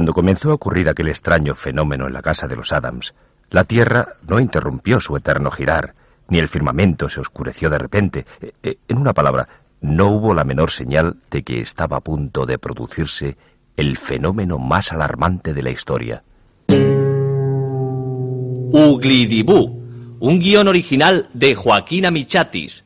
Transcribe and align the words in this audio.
Cuando 0.00 0.14
comenzó 0.14 0.50
a 0.50 0.54
ocurrir 0.54 0.88
aquel 0.88 1.08
extraño 1.08 1.54
fenómeno 1.54 2.06
en 2.06 2.14
la 2.14 2.22
casa 2.22 2.48
de 2.48 2.56
los 2.56 2.72
Adams, 2.72 3.12
la 3.50 3.64
Tierra 3.64 4.14
no 4.26 4.40
interrumpió 4.40 4.98
su 4.98 5.14
eterno 5.14 5.50
girar, 5.50 5.94
ni 6.28 6.38
el 6.38 6.48
firmamento 6.48 7.10
se 7.10 7.20
oscureció 7.20 7.68
de 7.68 7.76
repente. 7.76 8.24
Eh, 8.40 8.52
eh, 8.62 8.78
en 8.88 8.96
una 8.96 9.12
palabra, 9.12 9.46
no 9.82 10.06
hubo 10.06 10.32
la 10.32 10.44
menor 10.44 10.70
señal 10.70 11.18
de 11.30 11.42
que 11.42 11.60
estaba 11.60 11.98
a 11.98 12.00
punto 12.00 12.46
de 12.46 12.58
producirse 12.58 13.36
el 13.76 13.98
fenómeno 13.98 14.58
más 14.58 14.90
alarmante 14.90 15.52
de 15.52 15.62
la 15.62 15.70
historia. 15.70 16.24
Uglidibú, 18.72 20.16
un 20.18 20.38
guion 20.40 20.68
original 20.68 21.28
de 21.34 21.54
Joaquín 21.54 22.06
Amichatis. 22.06 22.84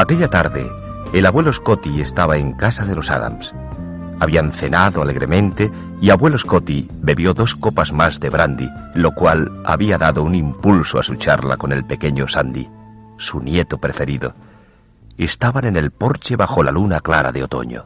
Aquella 0.00 0.28
tarde, 0.28 0.66
el 1.12 1.26
abuelo 1.26 1.52
Scotty 1.52 2.00
estaba 2.00 2.38
en 2.38 2.54
casa 2.54 2.86
de 2.86 2.94
los 2.94 3.10
Adams. 3.10 3.52
Habían 4.18 4.50
cenado 4.50 5.02
alegremente 5.02 5.70
y 6.00 6.08
abuelo 6.08 6.38
Scotty 6.38 6.88
bebió 6.90 7.34
dos 7.34 7.54
copas 7.54 7.92
más 7.92 8.18
de 8.18 8.30
brandy, 8.30 8.66
lo 8.94 9.12
cual 9.12 9.60
había 9.62 9.98
dado 9.98 10.22
un 10.22 10.34
impulso 10.34 10.98
a 10.98 11.02
su 11.02 11.16
charla 11.16 11.58
con 11.58 11.70
el 11.70 11.84
pequeño 11.84 12.26
Sandy, 12.26 12.66
su 13.18 13.42
nieto 13.42 13.76
preferido. 13.76 14.34
Estaban 15.18 15.66
en 15.66 15.76
el 15.76 15.90
porche 15.90 16.34
bajo 16.34 16.62
la 16.62 16.70
luna 16.70 17.00
clara 17.00 17.30
de 17.30 17.44
otoño. 17.44 17.84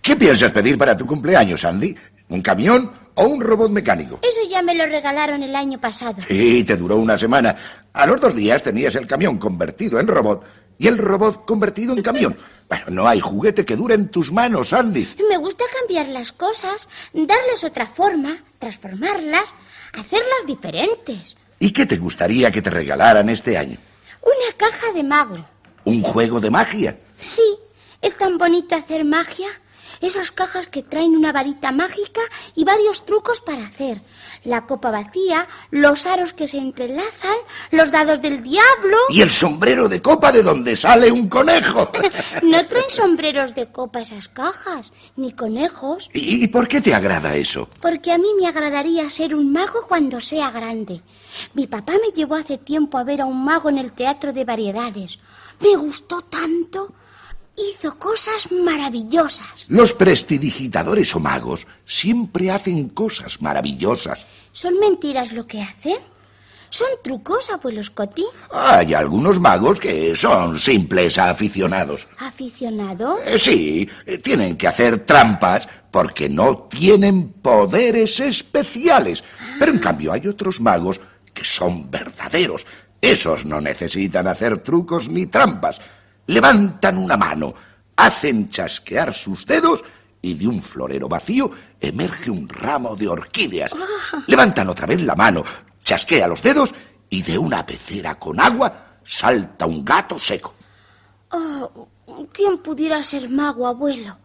¿Qué 0.00 0.16
piensas 0.16 0.50
pedir 0.50 0.78
para 0.78 0.96
tu 0.96 1.04
cumpleaños, 1.04 1.60
Sandy? 1.60 1.94
¿Un 2.30 2.40
camión 2.40 2.90
o 3.16 3.26
un 3.26 3.42
robot 3.42 3.70
mecánico? 3.70 4.20
Eso 4.22 4.48
ya 4.48 4.62
me 4.62 4.74
lo 4.74 4.86
regalaron 4.86 5.42
el 5.42 5.54
año 5.54 5.78
pasado. 5.78 6.16
Sí, 6.26 6.64
te 6.64 6.78
duró 6.78 6.96
una 6.96 7.18
semana. 7.18 7.54
A 7.92 8.06
los 8.06 8.18
dos 8.18 8.34
días 8.34 8.62
tenías 8.62 8.94
el 8.94 9.06
camión 9.06 9.36
convertido 9.36 10.00
en 10.00 10.08
robot 10.08 10.42
y 10.78 10.88
el 10.88 10.98
robot 10.98 11.44
convertido 11.44 11.94
en 11.94 12.02
camión. 12.02 12.36
Bueno, 12.68 12.86
no 12.90 13.08
hay 13.08 13.20
juguete 13.20 13.64
que 13.64 13.76
dure 13.76 13.94
en 13.94 14.08
tus 14.08 14.32
manos, 14.32 14.72
Andy. 14.72 15.08
Me 15.28 15.36
gusta 15.36 15.64
cambiar 15.78 16.08
las 16.08 16.32
cosas, 16.32 16.88
darles 17.12 17.62
otra 17.64 17.86
forma, 17.86 18.42
transformarlas, 18.58 19.54
hacerlas 19.92 20.46
diferentes. 20.46 21.36
¿Y 21.58 21.72
qué 21.72 21.86
te 21.86 21.98
gustaría 21.98 22.50
que 22.50 22.62
te 22.62 22.70
regalaran 22.70 23.28
este 23.28 23.56
año? 23.56 23.78
Una 24.22 24.56
caja 24.56 24.92
de 24.92 25.04
mago. 25.04 25.44
¿Un 25.84 26.02
juego 26.02 26.40
de 26.40 26.50
magia? 26.50 26.98
Sí, 27.18 27.56
es 28.00 28.16
tan 28.16 28.38
bonito 28.38 28.74
hacer 28.74 29.04
magia. 29.04 29.48
Esas 30.00 30.32
cajas 30.32 30.66
que 30.66 30.82
traen 30.82 31.16
una 31.16 31.32
varita 31.32 31.70
mágica 31.72 32.20
y 32.54 32.64
varios 32.64 33.06
trucos 33.06 33.40
para 33.40 33.64
hacer. 33.64 34.02
La 34.44 34.66
copa 34.66 34.90
vacía, 34.90 35.48
los 35.70 36.06
aros 36.06 36.34
que 36.34 36.46
se 36.46 36.58
entrelazan, 36.58 37.36
los 37.70 37.90
dados 37.90 38.20
del 38.20 38.42
diablo. 38.42 38.96
Y 39.08 39.22
el 39.22 39.30
sombrero 39.30 39.88
de 39.88 40.02
copa 40.02 40.32
de 40.32 40.42
donde 40.42 40.76
sale 40.76 41.10
un 41.10 41.28
conejo. 41.28 41.90
no 42.42 42.66
traen 42.66 42.90
sombreros 42.90 43.54
de 43.54 43.66
copa 43.68 44.00
esas 44.00 44.28
cajas, 44.28 44.92
ni 45.16 45.32
conejos. 45.32 46.10
¿Y, 46.12 46.46
por 46.48 46.68
qué 46.68 46.80
te 46.80 46.94
agrada 46.94 47.36
eso? 47.36 47.68
Porque 47.80 48.12
a 48.12 48.18
mí 48.18 48.28
me 48.38 48.46
agradaría 48.46 49.08
ser 49.10 49.34
un 49.34 49.50
mago 49.52 49.86
cuando 49.88 50.20
sea 50.20 50.50
grande. 50.50 51.00
Mi 51.54 51.66
papá 51.66 51.94
me 51.94 52.12
llevó 52.14 52.36
hace 52.36 52.58
tiempo 52.58 52.98
a 52.98 53.04
ver 53.04 53.22
a 53.22 53.26
un 53.26 53.44
mago 53.44 53.68
en 53.68 53.78
el 53.78 53.92
teatro 53.92 54.32
de 54.32 54.44
variedades. 54.44 55.18
Me 55.60 55.74
gustó 55.76 56.20
tanto 56.22 56.92
hizo 57.56 57.98
cosas 57.98 58.50
maravillosas. 58.50 59.66
Los 59.68 59.94
prestidigitadores 59.94 61.14
o 61.14 61.20
magos 61.20 61.66
siempre 61.86 62.50
hacen 62.50 62.88
cosas 62.90 63.40
maravillosas. 63.40 64.26
¿Son 64.52 64.78
mentiras 64.78 65.32
lo 65.32 65.46
que 65.46 65.62
hacen? 65.62 65.98
¿Son 66.70 66.88
trucos, 67.04 67.50
abuelo 67.50 67.84
Scotty? 67.84 68.24
Hay 68.52 68.94
algunos 68.94 69.38
magos 69.38 69.78
que 69.78 70.16
son 70.16 70.58
simples 70.58 71.18
aficionados. 71.18 72.08
¿Aficionados? 72.18 73.20
Eh, 73.24 73.38
sí, 73.38 73.88
eh, 74.04 74.18
tienen 74.18 74.56
que 74.56 74.66
hacer 74.66 75.06
trampas 75.06 75.68
porque 75.92 76.28
no 76.28 76.66
tienen 76.68 77.28
poderes 77.34 78.18
especiales. 78.18 79.22
Pero 79.60 79.70
en 79.70 79.78
cambio 79.78 80.12
hay 80.12 80.26
otros 80.26 80.60
magos 80.60 81.00
que 81.32 81.44
son 81.44 81.88
verdaderos. 81.88 82.66
Esos 83.00 83.44
no 83.44 83.60
necesitan 83.60 84.26
hacer 84.26 84.58
trucos 84.58 85.08
ni 85.08 85.26
trampas 85.26 85.80
levantan 86.26 86.98
una 86.98 87.16
mano, 87.16 87.54
hacen 87.96 88.48
chasquear 88.48 89.14
sus 89.14 89.46
dedos 89.46 89.84
y 90.22 90.34
de 90.34 90.46
un 90.46 90.62
florero 90.62 91.08
vacío 91.08 91.50
emerge 91.80 92.30
un 92.30 92.48
ramo 92.48 92.96
de 92.96 93.08
orquídeas. 93.08 93.72
Ah. 93.74 94.22
Levantan 94.26 94.68
otra 94.68 94.86
vez 94.86 95.02
la 95.02 95.14
mano, 95.14 95.44
chasquea 95.84 96.26
los 96.26 96.42
dedos 96.42 96.74
y 97.10 97.22
de 97.22 97.36
una 97.38 97.64
pecera 97.64 98.14
con 98.18 98.40
agua 98.40 99.00
salta 99.04 99.66
un 99.66 99.84
gato 99.84 100.18
seco. 100.18 100.54
Oh, 101.30 101.88
¿Quién 102.32 102.58
pudiera 102.58 103.02
ser 103.02 103.28
mago, 103.28 103.66
abuelo? 103.66 104.18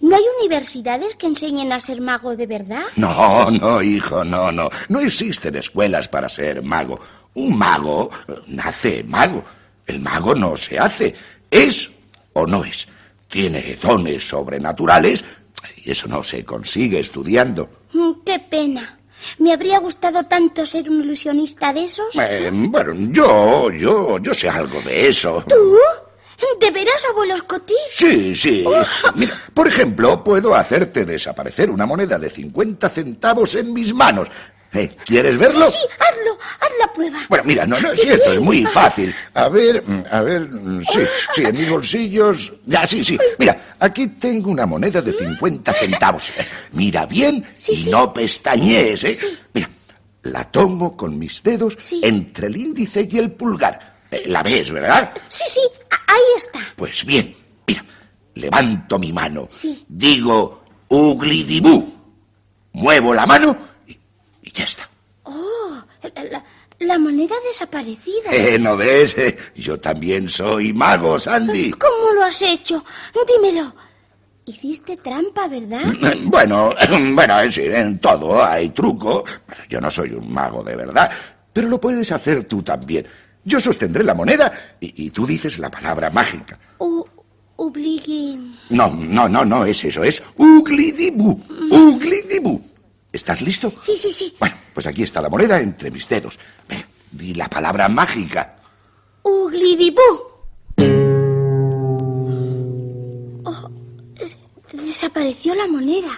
¿No 0.00 0.16
hay 0.16 0.22
universidades 0.40 1.14
que 1.14 1.26
enseñen 1.26 1.72
a 1.72 1.80
ser 1.80 2.00
mago 2.00 2.36
de 2.36 2.46
verdad? 2.46 2.84
No, 2.96 3.50
no, 3.50 3.82
hijo, 3.82 4.24
no, 4.24 4.50
no. 4.50 4.70
No 4.88 5.00
existen 5.00 5.56
escuelas 5.56 6.08
para 6.08 6.28
ser 6.28 6.62
mago. 6.62 6.98
Un 7.34 7.56
mago 7.56 8.10
eh, 8.28 8.34
nace 8.48 9.04
mago. 9.04 9.44
El 9.86 10.00
mago 10.00 10.34
no 10.34 10.56
se 10.56 10.78
hace. 10.78 11.14
¿Es 11.54 11.88
o 12.32 12.48
no 12.48 12.64
es? 12.64 12.88
Tiene 13.28 13.78
dones 13.80 14.28
sobrenaturales 14.28 15.24
y 15.76 15.92
eso 15.92 16.08
no 16.08 16.24
se 16.24 16.44
consigue 16.44 16.98
estudiando. 16.98 17.68
Mm, 17.92 18.10
qué 18.26 18.40
pena. 18.40 18.98
Me 19.38 19.52
habría 19.52 19.78
gustado 19.78 20.24
tanto 20.24 20.66
ser 20.66 20.90
un 20.90 21.04
ilusionista 21.04 21.72
de 21.72 21.84
esos. 21.84 22.06
Eh, 22.16 22.50
bueno, 22.52 22.92
yo, 23.12 23.70
yo, 23.70 24.18
yo 24.18 24.34
sé 24.34 24.48
algo 24.48 24.82
de 24.82 25.06
eso. 25.06 25.44
¿Tú? 25.48 25.78
¿De 26.60 26.70
veras, 26.72 27.06
abuelo 27.08 27.36
Scotty? 27.36 27.74
Sí, 27.88 28.34
sí. 28.34 28.64
Mira, 29.14 29.40
por 29.54 29.68
ejemplo, 29.68 30.24
puedo 30.24 30.56
hacerte 30.56 31.04
desaparecer 31.04 31.70
una 31.70 31.86
moneda 31.86 32.18
de 32.18 32.28
50 32.28 32.88
centavos 32.88 33.54
en 33.54 33.72
mis 33.72 33.94
manos. 33.94 34.28
Eh, 34.74 34.96
¿Quieres 35.04 35.38
verlo? 35.38 35.64
Sí, 35.66 35.78
sí, 35.80 35.88
hazlo, 36.00 36.38
haz 36.60 36.70
la 36.80 36.92
prueba. 36.92 37.18
Bueno, 37.28 37.44
mira, 37.46 37.64
no, 37.66 37.78
no, 37.80 37.94
sí, 37.94 38.08
esto 38.08 38.32
es 38.32 38.40
muy 38.40 38.64
fácil. 38.72 39.14
A 39.34 39.48
ver, 39.48 39.82
a 40.10 40.20
ver, 40.22 40.48
sí, 40.92 41.00
sí, 41.34 41.44
en 41.44 41.54
mis 41.56 41.70
bolsillos. 41.70 42.52
Ya, 42.64 42.84
sí, 42.86 43.04
sí. 43.04 43.16
Mira, 43.38 43.76
aquí 43.78 44.08
tengo 44.08 44.50
una 44.50 44.66
moneda 44.66 45.00
de 45.00 45.12
50 45.12 45.72
centavos. 45.74 46.32
Mira 46.72 47.06
bien 47.06 47.46
y 47.68 47.84
no 47.88 48.12
pestañees, 48.12 49.04
¿eh? 49.04 49.18
Mira, 49.52 49.70
la 50.24 50.44
tomo 50.50 50.96
con 50.96 51.18
mis 51.18 51.42
dedos 51.42 51.76
entre 52.02 52.48
el 52.48 52.56
índice 52.56 53.08
y 53.08 53.18
el 53.18 53.30
pulgar. 53.32 53.94
Eh, 54.10 54.24
¿La 54.26 54.42
ves, 54.42 54.70
verdad? 54.72 55.12
Sí, 55.28 55.44
sí, 55.46 55.60
ahí 56.08 56.22
está. 56.36 56.58
Pues 56.74 57.04
bien, 57.04 57.32
mira, 57.66 57.84
levanto 58.34 58.98
mi 58.98 59.12
mano. 59.12 59.46
Sí. 59.50 59.84
Digo, 59.88 60.64
uglidibú. 60.88 61.94
Muevo 62.72 63.14
la 63.14 63.24
mano 63.24 63.73
ya 64.54 64.64
está. 64.64 64.88
Oh, 65.24 65.82
La 66.80 66.98
moneda 66.98 67.34
desaparecida. 67.46 68.30
Eh, 68.32 68.58
¿No 68.58 68.76
ves? 68.76 69.16
Eh, 69.18 69.36
yo 69.56 69.78
también 69.78 70.28
soy 70.28 70.72
mago, 70.72 71.18
Sandy. 71.18 71.70
¿Cómo 71.78 72.12
lo 72.14 72.24
has 72.24 72.40
hecho? 72.42 72.84
Dímelo. 73.26 73.74
Hiciste 74.46 74.96
trampa, 74.98 75.48
¿verdad? 75.48 75.84
Bueno, 76.24 76.74
bueno, 77.14 77.40
es 77.40 77.54
decir, 77.54 77.72
en 77.72 77.98
todo 77.98 78.42
hay 78.44 78.70
truco. 78.70 79.24
Yo 79.68 79.80
no 79.80 79.90
soy 79.90 80.10
un 80.12 80.32
mago 80.32 80.62
de 80.62 80.76
verdad, 80.76 81.10
pero 81.52 81.68
lo 81.68 81.80
puedes 81.80 82.10
hacer 82.12 82.44
tú 82.44 82.62
también. 82.62 83.06
Yo 83.44 83.60
sostendré 83.60 84.04
la 84.04 84.14
moneda 84.14 84.52
y, 84.80 85.06
y 85.06 85.10
tú 85.10 85.26
dices 85.26 85.58
la 85.58 85.70
palabra 85.70 86.10
mágica. 86.10 86.58
U 86.78 87.04
obligui. 87.56 88.56
No, 88.70 88.88
no, 88.90 89.28
no, 89.28 89.44
no 89.44 89.64
es 89.64 89.84
eso, 89.84 90.02
es 90.04 90.22
uglidibu. 90.36 91.40
Uglidibu. 91.70 92.60
¿Estás 93.14 93.40
listo? 93.42 93.72
Sí, 93.80 93.96
sí, 93.96 94.10
sí. 94.12 94.34
Bueno, 94.40 94.56
pues 94.74 94.88
aquí 94.88 95.04
está 95.04 95.20
la 95.22 95.28
moneda 95.28 95.60
entre 95.60 95.88
mis 95.88 96.08
dedos. 96.08 96.36
Ven, 96.68 96.84
di 97.12 97.32
la 97.34 97.48
palabra 97.48 97.88
mágica. 97.88 98.56
Uglidibú. 99.22 100.00
Oh, 103.44 103.70
es- 104.18 104.36
desapareció 104.72 105.54
la 105.54 105.68
moneda. 105.68 106.10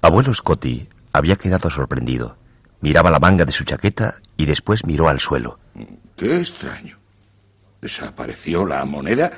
Abuelo 0.00 0.32
Scotty 0.32 0.88
había 1.12 1.36
quedado 1.36 1.68
sorprendido. 1.70 2.38
Miraba 2.80 3.10
la 3.10 3.18
manga 3.18 3.44
de 3.44 3.52
su 3.52 3.64
chaqueta 3.64 4.14
y 4.38 4.46
después 4.46 4.86
miró 4.86 5.08
al 5.08 5.20
suelo. 5.20 5.58
Qué 6.16 6.38
extraño. 6.38 6.96
¿Desapareció 7.82 8.64
la 8.64 8.82
moneda? 8.86 9.30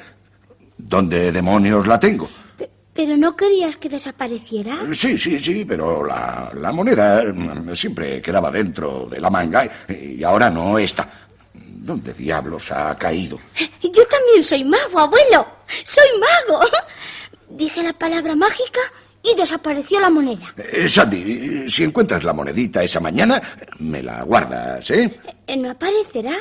¿Dónde 0.79 1.33
demonios 1.33 1.87
la 1.89 1.99
tengo? 1.99 2.31
Pe- 2.93 3.05
¿Pero 3.07 3.17
no 3.17 3.37
querías 3.37 3.77
que 3.77 3.89
desapareciera? 3.89 4.77
Sí, 4.93 5.17
sí, 5.17 5.39
sí, 5.41 5.65
pero 5.65 6.05
la, 6.05 6.51
la 6.55 6.73
moneda 6.73 7.23
mm, 7.25 7.75
siempre 7.75 8.21
quedaba 8.21 8.51
dentro 8.51 9.07
de 9.11 9.21
la 9.21 9.31
manga 9.31 9.65
y, 9.89 10.17
y 10.19 10.25
ahora 10.25 10.51
no 10.51 10.79
está. 10.79 11.09
¿Dónde 11.55 12.13
diablos 12.13 12.71
ha 12.73 12.97
caído? 12.99 13.39
Yo 13.83 14.07
también 14.07 14.43
soy 14.43 14.65
mago, 14.65 14.99
abuelo. 15.01 15.47
Soy 15.85 16.07
mago. 16.21 16.61
Dije 17.49 17.83
la 17.83 17.93
palabra 17.95 18.37
mágica 18.37 18.81
y 19.23 19.35
desapareció 19.37 19.99
la 20.01 20.11
moneda. 20.11 20.55
Eh, 20.57 20.89
Sandy, 20.89 21.69
si 21.71 21.85
encuentras 21.85 22.23
la 22.25 22.33
monedita 22.33 22.83
esa 22.85 23.01
mañana, 23.01 23.41
me 23.79 24.03
la 24.03 24.23
guardas, 24.25 24.91
¿eh? 24.91 25.21
Eh, 25.47 25.57
No 25.57 25.71
aparecerá. 25.71 26.35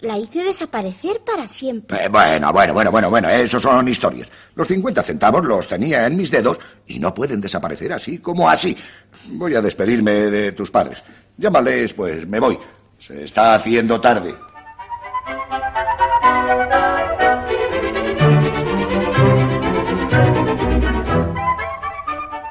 La 0.00 0.18
hice 0.18 0.42
desaparecer 0.42 1.20
para 1.24 1.48
siempre. 1.48 2.04
Eh, 2.04 2.08
Bueno, 2.08 2.52
bueno, 2.52 2.74
bueno, 2.74 2.90
bueno, 2.90 3.10
bueno, 3.10 3.28
eso 3.30 3.58
son 3.58 3.88
historias. 3.88 4.28
Los 4.54 4.68
50 4.68 5.02
centavos 5.02 5.44
los 5.46 5.66
tenía 5.66 6.06
en 6.06 6.16
mis 6.16 6.30
dedos 6.30 6.58
y 6.86 6.98
no 6.98 7.14
pueden 7.14 7.40
desaparecer 7.40 7.92
así 7.92 8.18
como 8.18 8.48
así. 8.48 8.76
Voy 9.28 9.54
a 9.54 9.62
despedirme 9.62 10.12
de 10.12 10.52
tus 10.52 10.70
padres. 10.70 10.98
Llámales, 11.38 11.94
pues 11.94 12.26
me 12.26 12.40
voy. 12.40 12.58
Se 12.98 13.24
está 13.24 13.54
haciendo 13.54 14.00
tarde. 14.00 14.34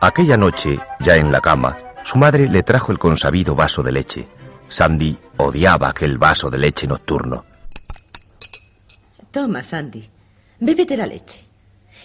Aquella 0.01 0.37
noche, 0.37 0.79
ya 0.99 1.15
en 1.15 1.31
la 1.31 1.41
cama, 1.41 1.77
su 2.03 2.17
madre 2.17 2.47
le 2.47 2.61
trajo 2.63 2.91
el 2.91 2.99
consabido 2.99 3.55
vaso 3.55 3.81
de 3.81 3.91
leche. 3.91 4.27
Sandy 4.67 5.17
odiaba 5.37 5.89
aquel 5.89 6.17
vaso 6.17 6.49
de 6.49 6.57
leche 6.57 6.87
nocturno. 6.87 7.45
Toma, 9.31 9.63
Sandy. 9.63 10.09
Bébete 10.59 10.97
la 10.97 11.05
leche. 11.05 11.43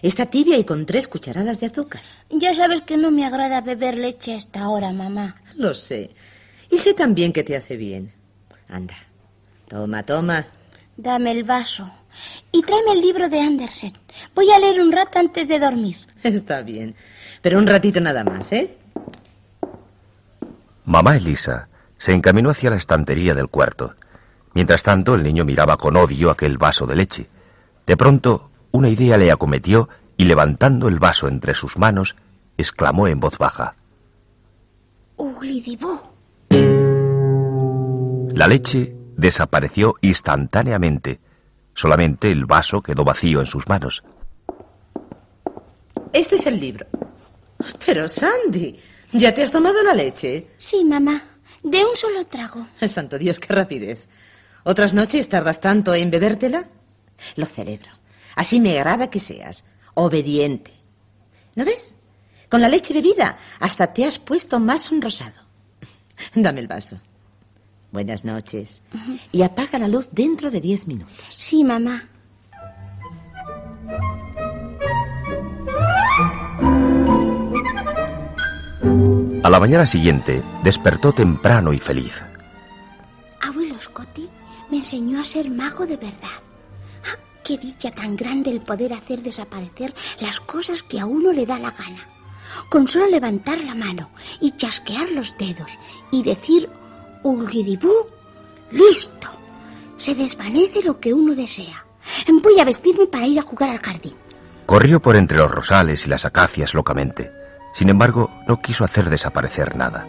Está 0.03 0.27
tibia 0.27 0.57
y 0.57 0.65
con 0.65 0.87
tres 0.87 1.09
cucharadas 1.09 1.61
de 1.61 1.67
azúcar. 1.67 2.03
Ya 2.31 2.55
sabes 2.55 2.83
que 2.83 2.97
no 2.97 3.11
me 3.11 3.25
agrada 3.25 3.61
beber 3.61 3.97
leche 3.97 4.33
a 4.33 4.37
esta 4.37 4.69
hora, 4.69 4.93
mamá. 4.93 5.37
Lo 5.57 5.75
sé. 5.75 6.11
Y 6.71 6.79
sé 6.79 6.95
también 6.95 7.33
que 7.33 7.45
te 7.45 7.57
hace 7.57 7.77
bien. 7.77 8.13
Anda. 8.69 8.97
Toma, 9.69 10.03
toma. 10.03 10.47
Dame 10.97 11.33
el 11.33 11.45
vaso. 11.45 11.91
Y 12.53 12.63
tráeme 12.63 12.93
el 12.93 13.01
libro 13.01 13.29
de 13.29 13.41
Andersen. 13.41 13.93
Voy 14.35 14.51
a 14.51 14.59
leer 14.59 14.81
un 14.81 14.93
rato 14.93 15.19
antes 15.19 15.49
de 15.49 15.59
dormir. 15.59 15.97
Está 16.23 16.63
bien. 16.63 16.95
Pero 17.43 17.59
un 17.59 17.67
ratito 17.67 18.01
nada 18.01 18.25
más, 18.25 18.53
¿eh? 18.53 18.77
Mamá 20.85 21.17
Elisa 21.17 21.69
se 22.01 22.15
encaminó 22.15 22.49
hacia 22.49 22.71
la 22.71 22.77
estantería 22.77 23.35
del 23.35 23.49
cuarto. 23.49 23.95
Mientras 24.55 24.83
tanto, 24.83 25.15
el 25.15 25.23
niño 25.23 25.45
miraba 25.45 25.77
con 25.77 25.99
odio 25.99 26.31
aquel 26.31 26.57
vaso 26.57 26.87
de 26.87 26.97
leche. 26.97 27.29
De 27.87 27.95
pronto, 27.95 28.51
una 28.71 28.89
idea 28.89 29.19
le 29.19 29.31
acometió 29.31 29.91
y 30.17 30.25
levantando 30.25 30.89
el 30.89 30.99
vaso 30.99 31.29
entre 31.29 31.53
sus 31.53 31.77
manos, 31.77 32.17
exclamó 32.57 33.07
en 33.07 33.21
voz 33.21 33.37
baja. 33.37 33.75
Uglidibú. 35.19 36.01
La 38.35 38.49
leche 38.49 38.97
desapareció 39.19 39.97
instantáneamente. 40.01 41.21
Solamente 41.75 42.33
el 42.33 42.47
vaso 42.47 42.81
quedó 42.81 43.05
vacío 43.05 43.41
en 43.41 43.47
sus 43.47 43.69
manos. 43.69 44.03
Este 46.15 46.37
es 46.37 46.47
el 46.47 46.59
libro. 46.59 46.87
Pero, 47.85 48.09
Sandy, 48.09 48.81
¿ya 49.13 49.35
te 49.35 49.43
has 49.43 49.51
tomado 49.51 49.83
la 49.83 49.93
leche? 49.93 50.47
Sí, 50.57 50.83
mamá. 50.83 51.30
De 51.63 51.85
un 51.85 51.97
solo 51.97 52.25
trago. 52.25 52.67
Santo 52.89 53.19
Dios, 53.19 53.39
qué 53.39 53.53
rapidez. 53.53 54.09
¿Otras 54.65 54.95
noches 54.95 55.29
tardas 55.29 55.61
tanto 55.61 55.95
en 55.95 56.11
bebértela? 56.11 56.69
Lo 57.37 57.47
celebro. 57.47 57.91
Así 58.37 58.61
me 58.61 58.79
agrada 58.79 59.11
que 59.11 59.19
seas. 59.19 59.65
Obediente. 59.95 60.73
¿No 61.57 61.65
ves? 61.65 61.97
Con 62.49 62.61
la 62.61 62.69
leche 62.69 62.95
bebida 62.95 63.39
hasta 63.59 63.93
te 63.93 64.05
has 64.05 64.19
puesto 64.19 64.59
más 64.61 64.83
sonrosado. 64.83 65.43
Dame 66.35 66.61
el 66.61 66.69
vaso. 66.69 67.01
Buenas 67.93 68.25
noches. 68.25 68.83
Y 69.33 69.43
apaga 69.43 69.79
la 69.79 69.89
luz 69.89 70.11
dentro 70.13 70.51
de 70.51 70.61
diez 70.61 70.87
minutos. 70.87 71.27
Sí, 71.29 71.65
mamá. 71.65 72.09
A 79.43 79.49
la 79.49 79.59
mañana 79.59 79.87
siguiente, 79.87 80.43
despertó 80.63 81.15
temprano 81.15 81.73
y 81.73 81.79
feliz. 81.79 82.23
Abuelo 83.41 83.81
Scotty 83.81 84.29
me 84.71 84.79
enseñó 84.79 85.19
a 85.19 85.25
ser 85.25 85.51
mago 85.51 85.87
de 85.87 85.97
verdad. 85.97 86.41
¡Ah! 87.07 87.19
Qué 87.43 87.57
dicha 87.57 87.91
tan 87.91 88.17
grande 88.17 88.51
el 88.51 88.61
poder 88.61 88.93
hacer 88.93 89.23
desaparecer 89.23 89.95
las 90.21 90.41
cosas 90.41 90.83
que 90.83 91.01
a 91.01 91.07
uno 91.07 91.33
le 91.33 91.47
da 91.47 91.59
la 91.59 91.71
gana. 91.71 92.07
Con 92.69 92.87
solo 92.87 93.07
levantar 93.07 93.63
la 93.63 93.75
mano 93.75 94.11
y 94.43 94.51
chasquear 94.51 95.09
los 95.13 95.39
dedos 95.39 95.79
y 96.11 96.23
decir 96.23 96.69
Ulgidibú, 97.23 98.07
listo. 98.73 99.29
Se 99.97 100.15
desvanece 100.15 100.83
lo 100.83 101.01
que 101.01 101.15
uno 101.15 101.35
desea. 101.35 101.87
Voy 102.43 102.61
a 102.61 102.65
vestirme 102.65 103.07
para 103.07 103.27
ir 103.27 103.39
a 103.39 103.43
jugar 103.43 103.71
al 103.71 103.79
jardín. 103.79 104.15
Corrió 104.67 105.01
por 105.01 105.17
entre 105.17 105.39
los 105.39 105.51
rosales 105.51 106.07
y 106.07 106.11
las 106.11 106.27
acacias 106.27 106.75
locamente. 106.75 107.40
Sin 107.73 107.89
embargo, 107.89 108.31
no 108.47 108.61
quiso 108.61 108.85
hacer 108.85 109.11
desaparecer 109.11 109.77
nada. 109.77 110.07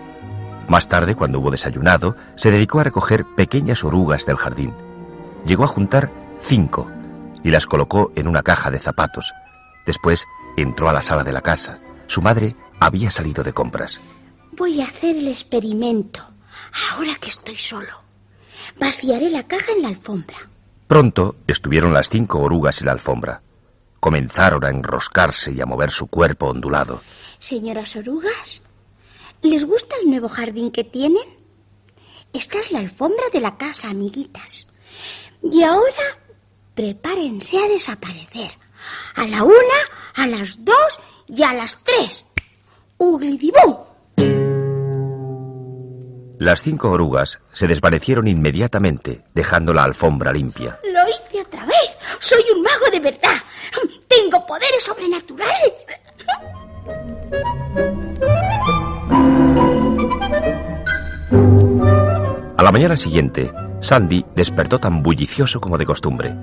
Más 0.68 0.88
tarde, 0.88 1.16
cuando 1.16 1.40
hubo 1.40 1.52
desayunado, 1.52 2.16
se 2.36 2.52
dedicó 2.52 2.80
a 2.80 2.84
recoger 2.84 3.26
pequeñas 3.26 3.84
orugas 3.84 4.26
del 4.26 4.38
jardín. 4.38 4.74
Llegó 5.46 5.64
a 5.64 5.68
juntar 5.68 6.12
cinco 6.40 6.90
y 7.44 7.50
las 7.50 7.66
colocó 7.66 8.12
en 8.16 8.28
una 8.28 8.44
caja 8.44 8.72
de 8.72 8.80
zapatos. 8.80 9.34
Después 9.86 10.26
entró 10.58 10.90
a 10.90 10.94
la 10.94 11.02
sala 11.02 11.24
de 11.24 11.34
la 11.34 11.42
casa. 11.42 11.80
Su 12.08 12.22
madre 12.22 12.56
había 12.80 13.12
salido 13.12 13.44
de 13.44 13.54
compras. 13.54 14.00
Voy 14.54 14.82
a 14.82 14.86
hacer 14.86 15.18
el 15.18 15.28
experimento. 15.28 16.22
Ahora 16.94 17.16
que 17.16 17.30
estoy 17.30 17.56
solo. 17.56 18.04
Vaciaré 18.80 19.30
la 19.30 19.44
caja 19.44 19.72
en 19.72 19.82
la 19.82 19.90
alfombra. 19.90 20.38
Pronto 20.88 21.36
estuvieron 21.48 21.94
las 21.94 22.10
cinco 22.10 22.40
orugas 22.40 22.82
en 22.82 22.88
la 22.88 22.94
alfombra. 22.94 23.42
Comenzaron 24.02 24.66
a 24.66 24.70
enroscarse 24.70 25.52
y 25.52 25.62
a 25.62 25.66
mover 25.68 25.92
su 25.92 26.08
cuerpo 26.08 26.48
ondulado. 26.48 27.02
Señoras 27.38 27.96
orugas, 27.96 28.64
¿les 29.44 29.64
gusta 29.64 29.96
el 30.02 30.10
nuevo 30.10 30.28
jardín 30.28 30.72
que 30.72 30.84
tienen? 30.84 31.24
Esta 32.34 32.60
es 32.60 32.72
la 32.72 32.80
alfombra 32.80 33.26
de 33.32 33.40
la 33.40 33.58
casa, 33.58 33.92
amiguitas. 33.92 34.68
Y 35.44 35.62
ahora 35.62 36.18
prepárense 36.74 37.60
a 37.60 37.68
desaparecer. 37.68 38.52
A 39.16 39.28
la 39.28 39.44
una, 39.44 39.80
a 40.16 40.26
las 40.26 40.66
dos 40.66 41.00
y 41.28 41.44
a 41.44 41.54
las 41.54 41.78
tres. 41.84 42.26
¡Uglidibú! 42.98 43.86
Las 46.40 46.64
cinco 46.64 46.90
orugas 46.90 47.40
se 47.54 47.68
desvanecieron 47.68 48.28
inmediatamente, 48.28 49.26
dejando 49.36 49.76
la 49.76 49.84
alfombra 49.84 50.34
limpia. 50.34 50.80
Lo 50.92 51.08
hice 51.08 51.42
otra 51.46 51.68
vez. 51.68 51.81
Soy 52.22 52.44
un 52.56 52.62
mago 52.62 52.86
de 52.92 53.00
verdad. 53.00 53.38
Tengo 54.08 54.46
poderes 54.46 54.84
sobrenaturales. 54.84 55.88
A 62.58 62.64
la 62.64 62.72
mañana 62.72 62.96
siguiente, 62.96 63.52
Sandy 63.80 64.24
despertó 64.36 64.78
tan 64.78 65.02
bullicioso 65.02 65.60
como 65.60 65.80
de 65.80 65.86
costumbre. 65.88 66.36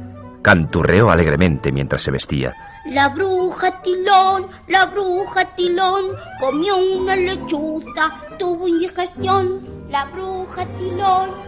Canturreó 0.42 1.12
alegremente 1.12 1.70
mientras 1.70 2.02
se 2.02 2.10
vestía. 2.10 2.54
La 2.86 3.10
bruja 3.10 3.80
Tilón, 3.80 4.48
la 4.66 4.86
bruja 4.86 5.54
Tilón, 5.54 6.16
comió 6.40 6.76
una 6.76 7.14
lechuza, 7.14 8.16
tuvo 8.36 8.66
indigestión. 8.66 9.86
La 9.88 10.06
bruja 10.06 10.66
Tilón 10.76 11.47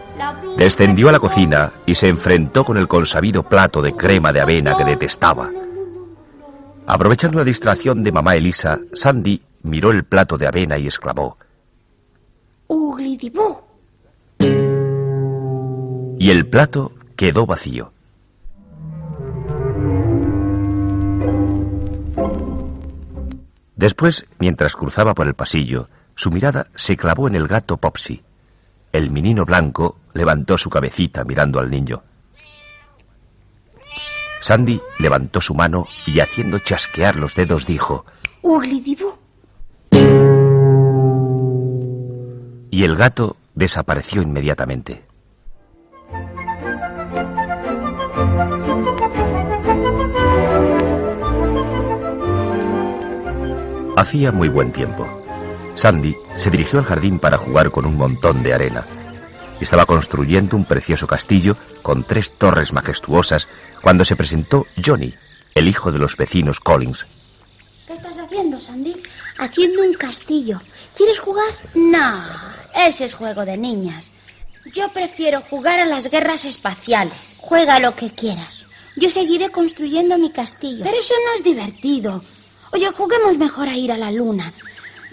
Descendió 0.57 1.09
a 1.09 1.11
la 1.11 1.19
cocina 1.19 1.71
y 1.85 1.95
se 1.95 2.07
enfrentó 2.07 2.63
con 2.63 2.77
el 2.77 2.87
consabido 2.87 3.43
plato 3.43 3.81
de 3.81 3.95
crema 3.95 4.31
de 4.31 4.41
avena 4.41 4.77
que 4.77 4.85
detestaba. 4.85 5.49
Aprovechando 6.85 7.39
la 7.39 7.45
distracción 7.45 8.03
de 8.03 8.11
mamá 8.11 8.35
Elisa, 8.35 8.79
Sandy 8.93 9.41
miró 9.63 9.91
el 9.91 10.03
plato 10.03 10.37
de 10.37 10.47
avena 10.47 10.77
y 10.77 10.85
exclamó. 10.85 11.37
¡Uglidibú! 12.67 13.61
Y 16.19 16.29
el 16.29 16.47
plato 16.47 16.91
quedó 17.15 17.45
vacío. 17.45 17.91
Después, 23.75 24.27
mientras 24.37 24.75
cruzaba 24.75 25.15
por 25.15 25.25
el 25.25 25.33
pasillo, 25.33 25.89
su 26.13 26.29
mirada 26.29 26.67
se 26.75 26.95
clavó 26.95 27.27
en 27.27 27.35
el 27.35 27.47
gato 27.47 27.77
Popsy. 27.77 28.21
El 28.91 29.09
menino 29.09 29.43
blanco 29.45 29.97
levantó 30.13 30.57
su 30.57 30.69
cabecita 30.69 31.23
mirando 31.23 31.59
al 31.59 31.69
niño. 31.69 32.01
Sandy 34.41 34.81
levantó 34.99 35.39
su 35.39 35.53
mano 35.53 35.87
y 36.07 36.19
haciendo 36.19 36.59
chasquear 36.59 37.15
los 37.15 37.35
dedos 37.35 37.67
dijo, 37.67 38.05
¡Uglidibú! 38.41 39.21
y 42.71 42.85
el 42.85 42.95
gato 42.95 43.35
desapareció 43.53 44.21
inmediatamente. 44.21 45.03
Hacía 53.97 54.31
muy 54.31 54.47
buen 54.47 54.71
tiempo. 54.71 55.05
Sandy 55.75 56.15
se 56.37 56.49
dirigió 56.49 56.79
al 56.79 56.85
jardín 56.85 57.19
para 57.19 57.37
jugar 57.37 57.69
con 57.69 57.85
un 57.85 57.97
montón 57.97 58.41
de 58.41 58.53
arena. 58.53 58.85
Estaba 59.61 59.85
construyendo 59.85 60.57
un 60.57 60.65
precioso 60.65 61.05
castillo 61.05 61.55
con 61.83 62.03
tres 62.03 62.35
torres 62.37 62.73
majestuosas 62.73 63.47
cuando 63.83 64.03
se 64.03 64.15
presentó 64.15 64.65
Johnny, 64.83 65.13
el 65.53 65.67
hijo 65.67 65.91
de 65.91 65.99
los 65.99 66.17
vecinos 66.17 66.59
Collins. 66.59 67.05
¿Qué 67.85 67.93
estás 67.93 68.17
haciendo, 68.17 68.59
Sandy? 68.59 68.95
Haciendo 69.37 69.83
un 69.83 69.93
castillo. 69.93 70.59
¿Quieres 70.97 71.19
jugar? 71.19 71.53
No, 71.75 72.25
ese 72.73 73.05
es 73.05 73.13
juego 73.13 73.45
de 73.45 73.55
niñas. 73.55 74.11
Yo 74.73 74.89
prefiero 74.89 75.41
jugar 75.41 75.79
a 75.79 75.85
las 75.85 76.09
guerras 76.09 76.45
espaciales. 76.45 77.37
Juega 77.39 77.79
lo 77.79 77.95
que 77.95 78.09
quieras. 78.09 78.65
Yo 78.95 79.11
seguiré 79.11 79.49
construyendo 79.49 80.17
mi 80.17 80.31
castillo. 80.31 80.83
Pero 80.83 80.97
eso 80.97 81.13
no 81.25 81.35
es 81.35 81.43
divertido. 81.43 82.23
Oye, 82.71 82.89
juguemos 82.91 83.37
mejor 83.37 83.69
a 83.69 83.77
ir 83.77 83.91
a 83.91 83.97
la 83.97 84.11
luna. 84.11 84.53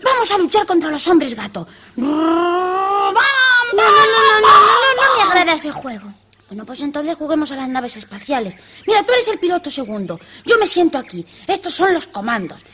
Vamos 0.03 0.31
a 0.31 0.39
luchar 0.39 0.67
contra 0.67 0.91
los 0.91 1.07
hombres 1.09 1.35
gato. 1.35 1.67
No, 1.97 2.07
no, 2.07 3.13
no, 3.13 3.83
no, 3.83 4.41
no, 4.41 4.41
no, 4.41 4.97
no 4.97 5.15
me 5.17 5.23
agrada 5.23 5.55
ese 5.55 5.73
juego. 5.73 6.13
Bueno, 6.49 6.65
pues 6.65 6.81
entonces 6.81 7.15
juguemos 7.15 7.53
a 7.53 7.57
las 7.57 7.69
naves 7.69 7.97
espaciales. 7.97 8.57
Mira, 8.87 9.05
tú 9.05 9.13
eres 9.13 9.29
el 9.29 9.39
piloto 9.39 9.71
segundo. 9.71 10.19
Yo 10.47 10.59
me 10.59 10.67
siento 10.67 10.97
aquí. 10.97 11.27
Estos 11.47 11.75
son 11.75 11.93
los 11.93 12.07
comandos. 12.07 12.65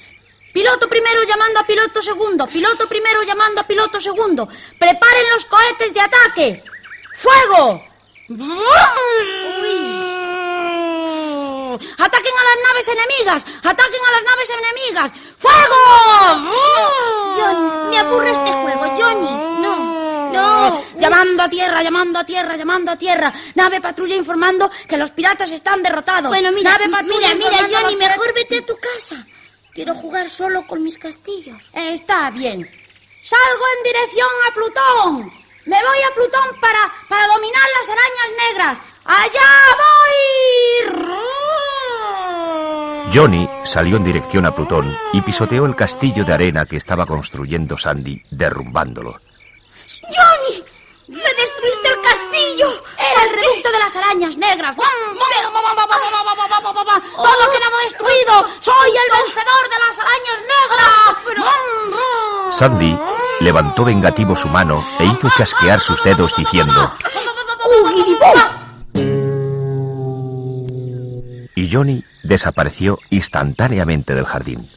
Piloto 0.53 0.89
primero 0.89 1.25
llamando 1.25 1.59
a 1.59 1.67
piloto 1.67 2.01
segundo. 2.01 2.47
Piloto 2.47 2.89
primero 2.89 3.25
llamando 3.25 3.61
a 3.61 3.67
piloto 3.67 3.99
segundo. 3.99 4.49
Preparen 4.79 5.31
los 5.33 5.45
cohetes 5.47 5.93
de 5.93 6.01
ataque. 6.01 6.63
¡Fuego! 7.15 7.83
¡Ataquen 11.75 12.35
a 12.35 12.45
las 12.45 12.59
naves 12.67 12.89
enemigas! 12.89 13.47
¡Ataquen 13.63 14.05
a 14.07 14.11
las 14.11 14.23
naves 14.23 14.51
enemigas! 14.51 15.13
¡Fuego! 15.39 15.77
Johnny, 17.37 17.89
me 17.91 17.99
aburre 17.99 18.31
este 18.31 18.53
juego, 18.53 18.85
Johnny. 18.97 19.31
No, 19.63 20.33
no. 20.33 20.85
Llamando 20.99 21.43
a 21.43 21.49
tierra, 21.49 21.83
llamando 21.83 22.19
a 22.19 22.25
tierra, 22.25 22.57
llamando 22.57 22.93
a 22.93 22.97
tierra. 22.97 23.33
Nave 23.55 23.81
patrulla 23.81 24.15
informando 24.15 24.71
que 24.89 24.97
los 24.97 25.11
piratas 25.11 25.51
están 25.53 25.83
derrotados. 25.83 26.29
Bueno, 26.29 26.51
mira, 26.53 26.73
Nave 26.73 26.89
mira, 27.05 27.35
mira, 27.35 27.69
Johnny, 27.71 27.97
mejor 27.97 28.33
vete 28.35 28.59
a 28.59 28.67
tu 28.67 28.77
casa. 28.77 29.27
Quiero 29.73 29.95
jugar 29.95 30.31
solo 30.31 30.67
con 30.67 30.83
mis 30.83 30.97
castillos. 30.97 31.71
está 31.75 32.31
bien. 32.31 32.71
Salgo 33.25 33.65
en 33.77 33.83
dirección 33.83 34.29
a 34.47 34.55
Plutón. 34.55 35.33
Me 35.67 35.83
voy 35.83 36.03
a 36.03 36.15
Plutón 36.15 36.61
para, 36.61 36.93
para 37.09 37.27
dominar 37.27 37.63
las 37.79 37.89
arañas 37.89 38.29
negras. 38.51 38.79
¡Allá 39.05 39.77
voy! 39.77 41.44
Johnny 43.15 43.49
salió 43.63 43.97
en 43.97 44.03
dirección 44.03 44.45
a 44.45 44.53
Plutón 44.53 44.99
y 45.13 45.23
pisoteó 45.23 45.67
el 45.67 45.77
castillo 45.77 46.25
de 46.25 46.33
arena 46.33 46.67
que 46.67 46.77
estaba 46.77 47.07
construyendo 47.07 47.79
Sandy, 47.79 48.21
derrumbándolo. 48.29 49.21
¡Johnny! 50.03 50.65
¡Me 51.07 51.23
destruiste 51.23 51.89
el 51.91 52.03
castillo! 52.03 52.67
Era 52.99 53.23
el 53.23 53.31
reducto 53.31 53.71
de 53.71 53.79
las 53.79 53.95
arañas 53.95 54.37
negras. 54.37 54.75
Todo 54.75 54.89
ha 57.25 57.51
quedado 57.53 57.79
destruido. 57.85 58.49
Soy 58.59 58.91
el 58.91 59.11
vencedor 59.23 59.69
de 59.71 59.79
las 59.87 59.97
arañas 60.01 60.41
negras. 60.51 61.55
Sandy 62.51 62.99
levantó 63.39 63.85
vengativo 63.85 64.35
su 64.35 64.49
mano 64.49 64.85
e 64.99 65.05
hizo 65.05 65.31
chasquear 65.37 65.79
sus 65.79 66.03
dedos 66.03 66.35
diciendo... 66.37 66.93
Y 71.55 71.71
Johnny 71.71 72.03
desapareció 72.23 72.99
instantáneamente 73.11 74.15
del 74.15 74.25
jardín. 74.25 74.69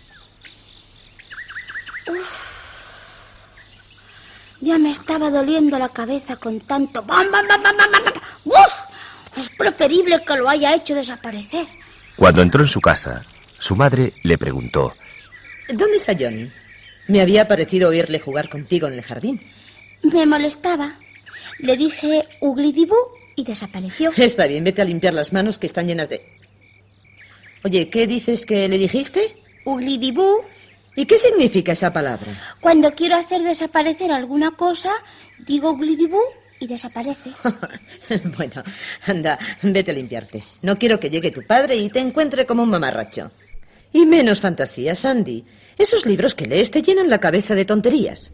Ya 4.60 4.77
me 4.77 4.89
estaba 4.89 5.29
doliendo 5.29 5.77
la 5.77 5.89
cabeza 5.89 6.36
con 6.36 6.60
tanto... 6.62 7.03
¡Bam, 7.03 7.31
bam, 7.31 7.48
bam, 7.48 7.62
bam, 7.62 7.77
bam, 7.77 7.91
bam! 7.91 8.13
¡Uf! 8.46 9.38
Es 9.38 9.50
preferible 9.50 10.24
que 10.25 10.36
lo 10.36 10.50
haya 10.50 10.74
hecho 10.74 10.96
desaparecer. 10.96 11.67
Cuando 12.15 12.41
entró 12.41 12.63
en 12.63 12.67
su 12.67 12.81
casa, 12.81 13.24
su 13.60 13.75
madre 13.75 14.13
le 14.24 14.38
preguntó... 14.38 14.96
¿Dónde 15.69 15.98
está 15.98 16.13
Johnny? 16.19 16.51
Me 17.07 17.22
había 17.22 17.48
parecido 17.48 17.89
oírle 17.89 18.19
jugar 18.19 18.50
contigo 18.50 18.88
en 18.88 18.93
el 18.93 19.03
jardín. 19.03 19.41
Me 20.01 20.25
molestaba. 20.25 20.96
Le 21.60 21.77
dije 21.77 22.27
uglidibú 22.41 22.96
y 23.36 23.43
desapareció. 23.43 24.12
Está 24.17 24.48
bien, 24.48 24.63
vete 24.63 24.81
a 24.81 24.86
limpiar 24.86 25.13
las 25.13 25.34
manos 25.34 25.57
que 25.57 25.67
están 25.67 25.88
llenas 25.88 26.10
de... 26.10 26.37
Oye, 27.68 27.90
¿qué 27.90 28.08
dices 28.08 28.46
que 28.46 28.70
le 28.70 28.78
dijiste? 28.78 29.44
Uglidibú. 29.66 30.42
¿Y 30.96 31.06
qué 31.06 31.18
significa 31.18 31.74
esa 31.74 31.92
palabra? 31.92 32.28
Cuando 32.62 32.94
quiero 32.94 33.18
hacer 33.18 33.42
desaparecer 33.42 34.10
alguna 34.10 34.52
cosa, 34.52 34.94
digo 35.46 35.72
uglidibú 35.72 36.22
y 36.62 36.68
desaparece. 36.68 37.32
bueno, 38.38 38.64
anda, 39.06 39.38
vete 39.62 39.92
a 39.92 39.96
limpiarte. 39.96 40.46
No 40.62 40.80
quiero 40.80 40.98
que 40.98 41.10
llegue 41.10 41.32
tu 41.32 41.46
padre 41.46 41.76
y 41.76 41.90
te 41.90 42.00
encuentre 42.00 42.46
como 42.46 42.64
un 42.64 42.70
mamarracho. 42.70 43.32
Y 43.92 44.06
menos 44.06 44.40
fantasía, 44.40 44.96
Sandy. 44.96 45.44
Esos 45.78 46.06
libros 46.06 46.36
que 46.36 46.48
lees 46.48 46.72
te 46.72 46.82
llenan 46.82 47.10
la 47.10 47.20
cabeza 47.20 47.54
de 47.54 47.66
tonterías. 47.66 48.32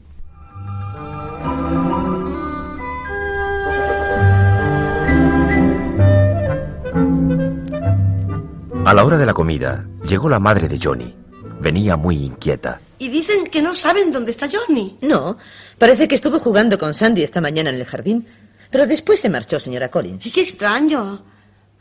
A 8.94 8.96
la 8.96 9.06
hora 9.06 9.18
de 9.18 9.26
la 9.26 9.34
comida, 9.34 9.84
llegó 10.06 10.30
la 10.30 10.38
madre 10.38 10.68
de 10.68 10.80
Johnny. 10.80 11.16
Venía 11.60 11.98
muy 11.98 12.16
inquieta. 12.16 12.80
Y 13.00 13.10
dicen 13.10 13.46
que 13.46 13.60
no 13.60 13.74
saben 13.74 14.12
dónde 14.12 14.30
está 14.30 14.48
Johnny. 14.48 15.00
No, 15.02 15.36
parece 15.80 16.08
que 16.08 16.14
estuvo 16.14 16.38
jugando 16.38 16.78
con 16.78 16.94
Sandy 16.94 17.24
esta 17.24 17.42
mañana 17.42 17.72
en 17.72 17.78
el 17.78 17.86
jardín. 17.86 18.28
Pero 18.70 18.86
después 18.86 19.20
se 19.20 19.30
marchó, 19.30 19.60
señora 19.60 19.90
Collins. 19.90 20.28
Y 20.28 20.30
qué 20.30 20.42
extraño. 20.42 21.24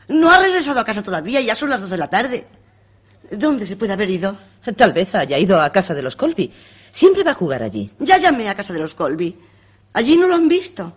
No 0.09 0.31
ha 0.31 0.38
regresado 0.38 0.81
a 0.81 0.87
casa 0.87 1.02
todavía, 1.02 1.42
ya 1.42 1.54
son 1.54 1.69
las 1.69 1.83
dos 1.83 1.90
de 1.90 1.99
la 1.99 2.09
tarde. 2.09 2.47
¿Dónde 3.31 3.66
se 3.66 3.76
puede 3.76 3.92
haber 3.92 4.09
ido? 4.09 4.38
Tal 4.75 4.95
vez 4.95 5.14
haya 5.14 5.37
ido 5.37 5.61
a 5.61 5.71
casa 5.71 5.92
de 5.92 6.00
los 6.00 6.16
Colby. 6.16 6.50
Siempre 6.90 7.25
va 7.25 7.33
a 7.33 7.35
jugar 7.35 7.62
allí. 7.62 7.90
Ya 7.99 8.16
llamé 8.16 8.49
a 8.49 8.54
casa 8.54 8.73
de 8.73 8.78
los 8.78 8.95
Colby. 8.95 9.37
Allí 9.92 10.16
no 10.16 10.28
lo 10.28 10.35
han 10.35 10.49
visto. 10.49 10.95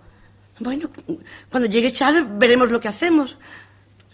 Bueno, 0.60 0.90
cuando 1.52 1.68
llegue 1.68 1.92
Charles 1.92 2.24
veremos 2.38 2.72
lo 2.72 2.80
que 2.80 2.88
hacemos. 2.88 3.38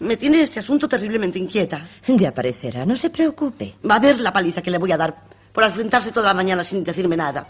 Me 0.02 0.16
tiene 0.16 0.42
este 0.42 0.58
asunto 0.58 0.88
terriblemente 0.88 1.38
inquieta. 1.38 1.86
Ya 2.08 2.30
aparecerá, 2.30 2.84
no 2.84 2.96
se 2.96 3.10
preocupe. 3.10 3.74
Va 3.88 3.94
a 3.94 4.00
ver 4.00 4.18
la 4.18 4.32
paliza 4.32 4.60
que 4.60 4.70
le 4.70 4.78
voy 4.78 4.90
a 4.90 4.96
dar 4.96 5.14
por 5.52 5.62
enfrentarse 5.62 6.10
toda 6.10 6.26
la 6.26 6.34
mañana 6.34 6.64
sin 6.64 6.82
decirme 6.82 7.16
nada. 7.16 7.46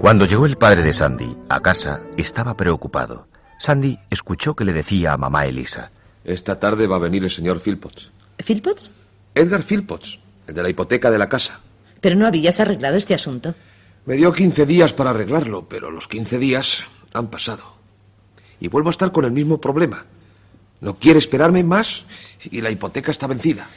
Cuando 0.00 0.26
llegó 0.26 0.46
el 0.46 0.56
padre 0.56 0.82
de 0.82 0.92
Sandy 0.92 1.36
a 1.48 1.60
casa, 1.60 2.00
estaba 2.16 2.56
preocupado. 2.56 3.28
Sandy 3.60 3.96
escuchó 4.10 4.56
que 4.56 4.64
le 4.64 4.72
decía 4.72 5.12
a 5.12 5.16
mamá 5.16 5.46
Elisa. 5.46 5.92
Esta 6.24 6.58
tarde 6.58 6.88
va 6.88 6.96
a 6.96 7.00
venir 7.00 7.22
el 7.22 7.30
señor 7.30 7.60
Philpotts. 7.60 8.10
¿Philpotts? 8.44 8.90
Edgar 9.36 9.62
Philpotts, 9.62 10.18
el 10.48 10.54
de 10.54 10.62
la 10.64 10.68
hipoteca 10.68 11.12
de 11.12 11.18
la 11.18 11.28
casa. 11.28 11.60
Pero 12.00 12.16
no 12.16 12.26
habías 12.26 12.60
arreglado 12.60 12.96
este 12.96 13.14
asunto. 13.14 13.54
Me 14.06 14.14
dio 14.14 14.32
15 14.32 14.66
días 14.66 14.92
para 14.92 15.10
arreglarlo, 15.10 15.68
pero 15.68 15.90
los 15.90 16.08
15 16.08 16.38
días 16.38 16.84
han 17.12 17.28
pasado. 17.28 17.64
Y 18.60 18.68
vuelvo 18.68 18.88
a 18.88 18.92
estar 18.92 19.12
con 19.12 19.24
el 19.24 19.32
mismo 19.32 19.60
problema. 19.60 20.04
No 20.80 20.94
quiere 20.98 21.18
esperarme 21.18 21.64
más 21.64 22.04
y 22.42 22.60
la 22.60 22.70
hipoteca 22.70 23.10
está 23.10 23.26
vencida. 23.26 23.68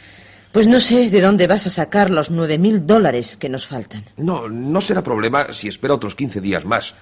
Pues 0.51 0.67
no 0.67 0.79
sé 0.79 1.09
de 1.09 1.21
dónde 1.21 1.47
vas 1.47 1.65
a 1.65 1.69
sacar 1.69 2.09
los 2.11 2.29
nueve 2.29 2.57
mil 2.57 2.85
dólares 2.85 3.37
que 3.37 3.49
nos 3.49 3.65
faltan. 3.65 4.05
No, 4.17 4.49
no 4.49 4.81
será 4.81 5.01
problema 5.01 5.53
si 5.53 5.67
espera 5.67 5.95
otros 5.95 6.13
15 6.13 6.41
días 6.41 6.65
más. 6.65 6.93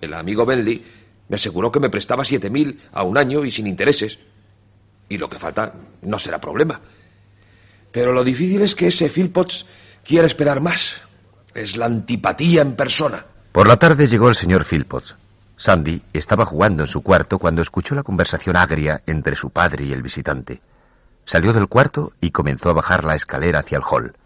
El 0.00 0.12
amigo 0.12 0.44
Bentley 0.44 0.84
me 1.28 1.36
aseguró 1.36 1.70
que 1.70 1.80
me 1.80 1.88
prestaba 1.88 2.24
siete 2.24 2.50
mil 2.50 2.80
a 2.92 3.04
un 3.04 3.16
año 3.16 3.44
y 3.44 3.50
sin 3.50 3.66
intereses. 3.66 4.18
Y 5.08 5.18
lo 5.18 5.28
que 5.28 5.38
falta 5.38 5.74
no 6.02 6.18
será 6.18 6.40
problema. 6.40 6.80
Pero 7.92 8.12
lo 8.12 8.24
difícil 8.24 8.62
es 8.62 8.74
que 8.74 8.88
ese 8.88 9.08
Philpotts 9.08 9.66
quiere 10.04 10.26
esperar 10.26 10.60
más. 10.60 11.02
Es 11.54 11.76
la 11.76 11.86
antipatía 11.86 12.62
en 12.62 12.76
persona. 12.76 13.24
Por 13.52 13.66
la 13.66 13.78
tarde 13.78 14.06
llegó 14.06 14.28
el 14.28 14.34
señor 14.34 14.64
Philpotts. 14.64 15.16
Sandy 15.56 16.02
estaba 16.12 16.44
jugando 16.44 16.82
en 16.82 16.86
su 16.88 17.02
cuarto 17.02 17.38
cuando 17.38 17.62
escuchó 17.62 17.94
la 17.94 18.02
conversación 18.02 18.56
agria 18.56 19.02
entre 19.06 19.36
su 19.36 19.50
padre 19.50 19.84
y 19.84 19.92
el 19.92 20.02
visitante. 20.02 20.60
Salió 21.24 21.52
del 21.52 21.68
cuarto 21.68 22.12
y 22.20 22.30
comenzó 22.30 22.70
a 22.70 22.74
bajar 22.74 23.04
la 23.04 23.14
escalera 23.14 23.60
hacia 23.60 23.78
el 23.78 23.84
hall. 23.88 24.16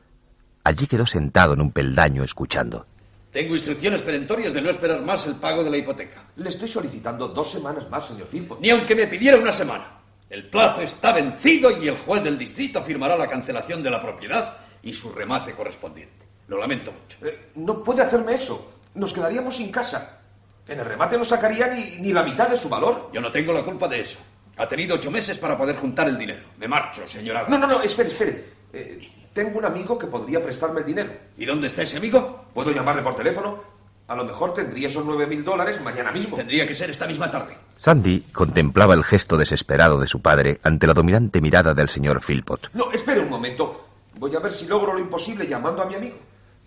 Allí 0.65 0.87
quedó 0.87 1.07
sentado 1.07 1.53
en 1.53 1.61
un 1.61 1.71
peldaño 1.71 2.25
escuchando. 2.25 2.87
Tengo 3.31 3.55
instrucciones 3.55 4.01
perentorias 4.01 4.55
de 4.55 4.63
no 4.63 4.71
esperar 4.71 5.03
más 5.03 5.27
el 5.27 5.35
pago 5.35 5.63
de 5.63 5.71
la 5.71 5.77
hipoteca. 5.77 6.25
Le 6.37 6.49
estoy 6.49 6.69
solicitando 6.69 7.29
dos 7.29 7.53
semanas 7.53 7.89
más, 7.91 8.09
señor 8.09 8.27
Philpotts. 8.27 8.63
Ni 8.63 8.71
aunque 8.71 8.97
me 8.97 9.07
pidiera 9.07 9.39
una 9.39 9.53
semana. 9.53 9.85
El 10.31 10.49
plazo 10.49 10.81
está 10.81 11.13
vencido 11.13 11.71
y 11.83 11.89
el 11.89 11.97
juez 11.99 12.25
del 12.25 12.39
distrito 12.39 12.83
firmará 12.83 13.17
la 13.17 13.27
cancelación 13.27 13.83
de 13.83 13.91
la 13.91 14.01
propiedad 14.01 14.57
y 14.83 14.93
su 14.93 15.11
remate 15.11 15.53
correspondiente. 15.53 16.27
Lo 16.49 16.59
lamento 16.59 16.93
mucho. 16.93 17.19
Eh, 17.27 17.51
no 17.57 17.83
puede 17.83 18.03
hacerme 18.03 18.35
eso. 18.35 18.71
Nos 18.95 19.13
quedaríamos 19.13 19.57
sin 19.57 19.71
casa. 19.71 20.19
En 20.67 20.81
el 20.81 20.85
remate 20.85 21.17
no 21.17 21.25
sacaría 21.25 21.67
ni, 21.69 21.99
ni 22.01 22.13
la 22.13 22.23
mitad 22.23 22.49
de 22.49 22.57
su 22.57 22.69
valor. 22.69 23.11
Yo 23.13 23.21
no 23.21 23.31
tengo 23.31 23.53
la 23.53 23.63
culpa 23.63 23.89
de 23.89 24.01
eso. 24.01 24.19
Ha 24.57 24.67
tenido 24.67 24.97
ocho 24.97 25.11
meses 25.11 25.39
para 25.39 25.57
poder 25.57 25.77
juntar 25.77 26.09
el 26.09 26.19
dinero. 26.19 26.43
Me 26.59 26.67
marcho, 26.67 27.07
señora. 27.07 27.47
No, 27.49 27.59
no, 27.59 27.67
no, 27.67 27.81
espere, 27.83 28.09
espere. 28.09 28.45
Eh, 28.73 29.13
tengo 29.33 29.59
un 29.59 29.65
amigo 29.65 29.99
que 29.99 30.07
podría 30.07 30.43
prestarme 30.43 30.81
el 30.81 30.87
dinero. 30.87 31.11
¿Y 31.37 31.45
dónde 31.45 31.69
está 31.69 31.83
ese 31.83 31.97
amigo? 31.97 32.47
Puedo 32.53 32.73
llamarle 32.73 33.03
por 33.03 33.15
teléfono. 33.15 33.79
A 34.09 34.17
lo 34.17 34.25
mejor 34.25 34.55
tendría 34.55 34.89
esos 34.89 35.05
nueve 35.05 35.27
mil 35.27 35.45
dólares 35.45 35.81
mañana 35.83 36.11
mismo. 36.11 36.37
Tendría 36.37 36.67
que 36.67 36.75
ser 36.75 36.91
esta 36.91 37.07
misma 37.07 37.31
tarde. 37.31 37.57
Sandy 37.77 38.21
contemplaba 38.33 38.95
el 38.95 39.05
gesto 39.05 39.37
desesperado 39.37 40.01
de 40.01 40.07
su 40.07 40.21
padre 40.23 40.59
ante 40.63 40.87
la 40.87 40.95
dominante 40.95 41.41
mirada 41.43 41.75
del 41.75 41.91
señor 41.91 42.21
Philpott. 42.27 42.71
No, 42.73 42.91
espere 42.91 43.21
un 43.21 43.29
momento. 43.29 43.88
Voy 44.19 44.35
a 44.35 44.41
ver 44.41 44.53
si 44.53 44.67
logro 44.67 44.95
lo 44.95 44.99
imposible 44.99 45.47
llamando 45.47 45.83
a 45.83 45.87
mi 45.87 45.95
amigo. 45.95 46.17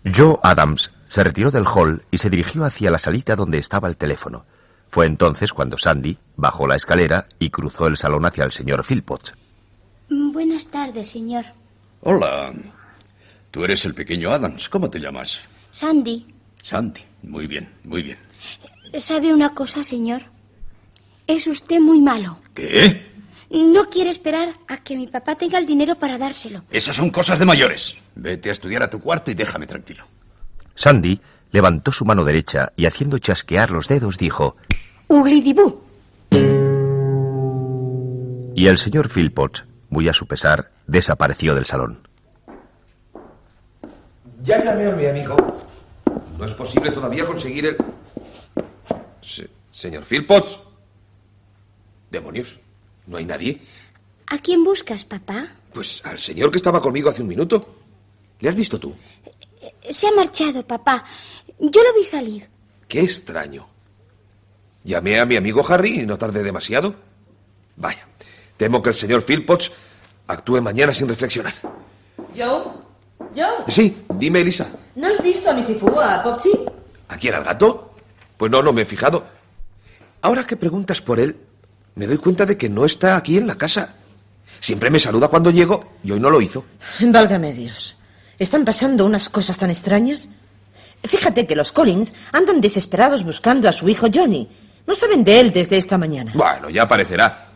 Joe 0.04 0.38
Adams 0.42 0.90
se 1.08 1.22
retiró 1.22 1.50
del 1.50 1.66
hall 1.66 2.02
y 2.10 2.18
se 2.18 2.30
dirigió 2.30 2.64
hacia 2.64 2.90
la 2.90 2.98
salita 2.98 3.36
donde 3.36 3.58
estaba 3.58 3.88
el 3.88 3.96
teléfono. 3.96 4.46
Fue 4.88 5.06
entonces 5.06 5.52
cuando 5.52 5.78
Sandy 5.78 6.18
bajó 6.36 6.66
la 6.66 6.76
escalera 6.76 7.26
y 7.38 7.50
cruzó 7.50 7.86
el 7.86 7.96
salón 7.96 8.24
hacia 8.26 8.44
el 8.44 8.52
señor 8.52 8.84
Philpott. 8.84 9.36
Mm, 10.08 10.32
Buenas 10.32 10.66
tardes, 10.66 11.10
señor. 11.10 11.44
Hola. 12.00 12.52
Tú 13.50 13.64
eres 13.64 13.84
el 13.84 13.94
pequeño 13.94 14.30
Adams. 14.30 14.68
¿Cómo 14.68 14.88
te 14.90 14.98
llamas? 14.98 15.40
Sandy, 15.70 16.26
Sandy. 16.58 17.02
Muy 17.22 17.46
bien, 17.46 17.68
muy 17.84 18.02
bien. 18.02 18.18
¿sabe 18.98 19.32
una 19.32 19.54
cosa, 19.54 19.84
señor? 19.84 20.22
Es 21.26 21.46
usted 21.46 21.80
muy 21.80 22.00
malo. 22.00 22.38
¿Qué? 22.54 23.11
No 23.52 23.90
quiere 23.90 24.08
esperar 24.10 24.54
a 24.66 24.78
que 24.78 24.96
mi 24.96 25.06
papá 25.06 25.34
tenga 25.36 25.58
el 25.58 25.66
dinero 25.66 25.94
para 25.96 26.16
dárselo. 26.16 26.62
Esas 26.70 26.96
son 26.96 27.10
cosas 27.10 27.38
de 27.38 27.44
mayores. 27.44 27.96
Vete 28.14 28.48
a 28.48 28.52
estudiar 28.52 28.82
a 28.82 28.88
tu 28.90 28.98
cuarto 29.00 29.30
y 29.30 29.34
déjame 29.34 29.66
tranquilo. 29.66 30.06
Sandy 30.74 31.20
levantó 31.50 31.92
su 31.92 32.04
mano 32.06 32.24
derecha 32.24 32.72
y 32.76 32.86
haciendo 32.86 33.18
chasquear 33.18 33.70
los 33.70 33.88
dedos 33.88 34.16
dijo 34.16 34.56
Uglidibú. 35.08 35.82
y 38.54 38.66
el 38.66 38.78
señor 38.78 39.08
Philpott, 39.10 39.66
muy 39.90 40.08
a 40.08 40.12
su 40.14 40.26
pesar, 40.26 40.70
desapareció 40.86 41.54
del 41.54 41.66
salón. 41.66 42.06
Ya 44.42 44.62
llamé 44.64 44.86
a 44.86 44.96
mi 44.96 45.06
amigo. 45.06 45.36
No 46.38 46.44
es 46.46 46.52
posible 46.54 46.90
todavía 46.90 47.26
conseguir 47.26 47.66
el... 47.66 47.76
Se- 49.20 49.50
señor 49.70 50.04
Philpotts. 50.04 50.58
Demonios. 52.10 52.58
¿No 53.06 53.16
hay 53.16 53.24
nadie? 53.24 53.60
¿A 54.28 54.38
quién 54.38 54.64
buscas, 54.64 55.04
papá? 55.04 55.48
Pues 55.72 56.00
al 56.04 56.18
señor 56.18 56.50
que 56.50 56.56
estaba 56.58 56.80
conmigo 56.80 57.10
hace 57.10 57.22
un 57.22 57.28
minuto. 57.28 57.76
¿Le 58.40 58.48
has 58.48 58.56
visto 58.56 58.78
tú? 58.78 58.94
Se 59.88 60.08
ha 60.08 60.12
marchado, 60.12 60.66
papá. 60.66 61.04
Yo 61.58 61.82
lo 61.82 61.94
vi 61.94 62.04
salir. 62.04 62.48
Qué 62.88 63.00
extraño. 63.00 63.68
Llamé 64.84 65.20
a 65.20 65.26
mi 65.26 65.36
amigo 65.36 65.64
Harry 65.68 66.00
y 66.00 66.06
no 66.06 66.18
tardé 66.18 66.42
demasiado. 66.42 66.94
Vaya, 67.76 68.06
temo 68.56 68.82
que 68.82 68.90
el 68.90 68.96
señor 68.96 69.22
Philpotts 69.22 69.70
actúe 70.26 70.60
mañana 70.60 70.92
sin 70.92 71.08
reflexionar. 71.08 71.54
¿Joe? 72.36 72.64
¿Joe? 73.34 73.64
Sí, 73.68 73.96
dime, 74.14 74.40
Elisa. 74.40 74.72
¿No 74.96 75.08
has 75.08 75.22
visto 75.22 75.50
a 75.50 75.54
mi 75.54 75.62
Sifu, 75.62 75.88
a 76.00 76.22
Popsy? 76.22 76.50
¿A 77.08 77.16
quién, 77.16 77.34
al 77.34 77.44
gato? 77.44 77.94
Pues 78.36 78.50
no, 78.50 78.62
no 78.62 78.72
me 78.72 78.82
he 78.82 78.86
fijado. 78.86 79.24
Ahora 80.20 80.46
que 80.46 80.56
preguntas 80.56 81.00
por 81.00 81.20
él, 81.20 81.36
me 81.94 82.06
doy 82.06 82.18
cuenta 82.18 82.46
de 82.46 82.56
que 82.56 82.68
no 82.68 82.84
está 82.84 83.16
aquí 83.16 83.36
en 83.38 83.46
la 83.46 83.56
casa. 83.56 83.94
Siempre 84.60 84.90
me 84.90 84.98
saluda 84.98 85.28
cuando 85.28 85.50
llego 85.50 85.94
y 86.04 86.12
hoy 86.12 86.20
no 86.20 86.30
lo 86.30 86.40
hizo. 86.40 86.64
Válgame 87.00 87.52
Dios. 87.52 87.96
¿Están 88.38 88.64
pasando 88.64 89.04
unas 89.06 89.28
cosas 89.28 89.58
tan 89.58 89.70
extrañas? 89.70 90.28
Fíjate 91.04 91.46
que 91.46 91.56
los 91.56 91.72
Collins 91.72 92.14
andan 92.32 92.60
desesperados 92.60 93.24
buscando 93.24 93.68
a 93.68 93.72
su 93.72 93.88
hijo 93.88 94.06
Johnny. 94.12 94.48
No 94.86 94.94
saben 94.94 95.24
de 95.24 95.40
él 95.40 95.52
desde 95.52 95.76
esta 95.78 95.98
mañana. 95.98 96.32
Bueno, 96.34 96.70
ya 96.70 96.82
aparecerá. 96.82 97.48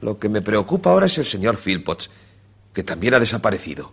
Lo 0.00 0.18
que 0.18 0.28
me 0.28 0.42
preocupa 0.42 0.90
ahora 0.90 1.06
es 1.06 1.18
el 1.18 1.26
señor 1.26 1.58
Philpotts, 1.58 2.10
que 2.72 2.82
también 2.82 3.14
ha 3.14 3.20
desaparecido. 3.20 3.92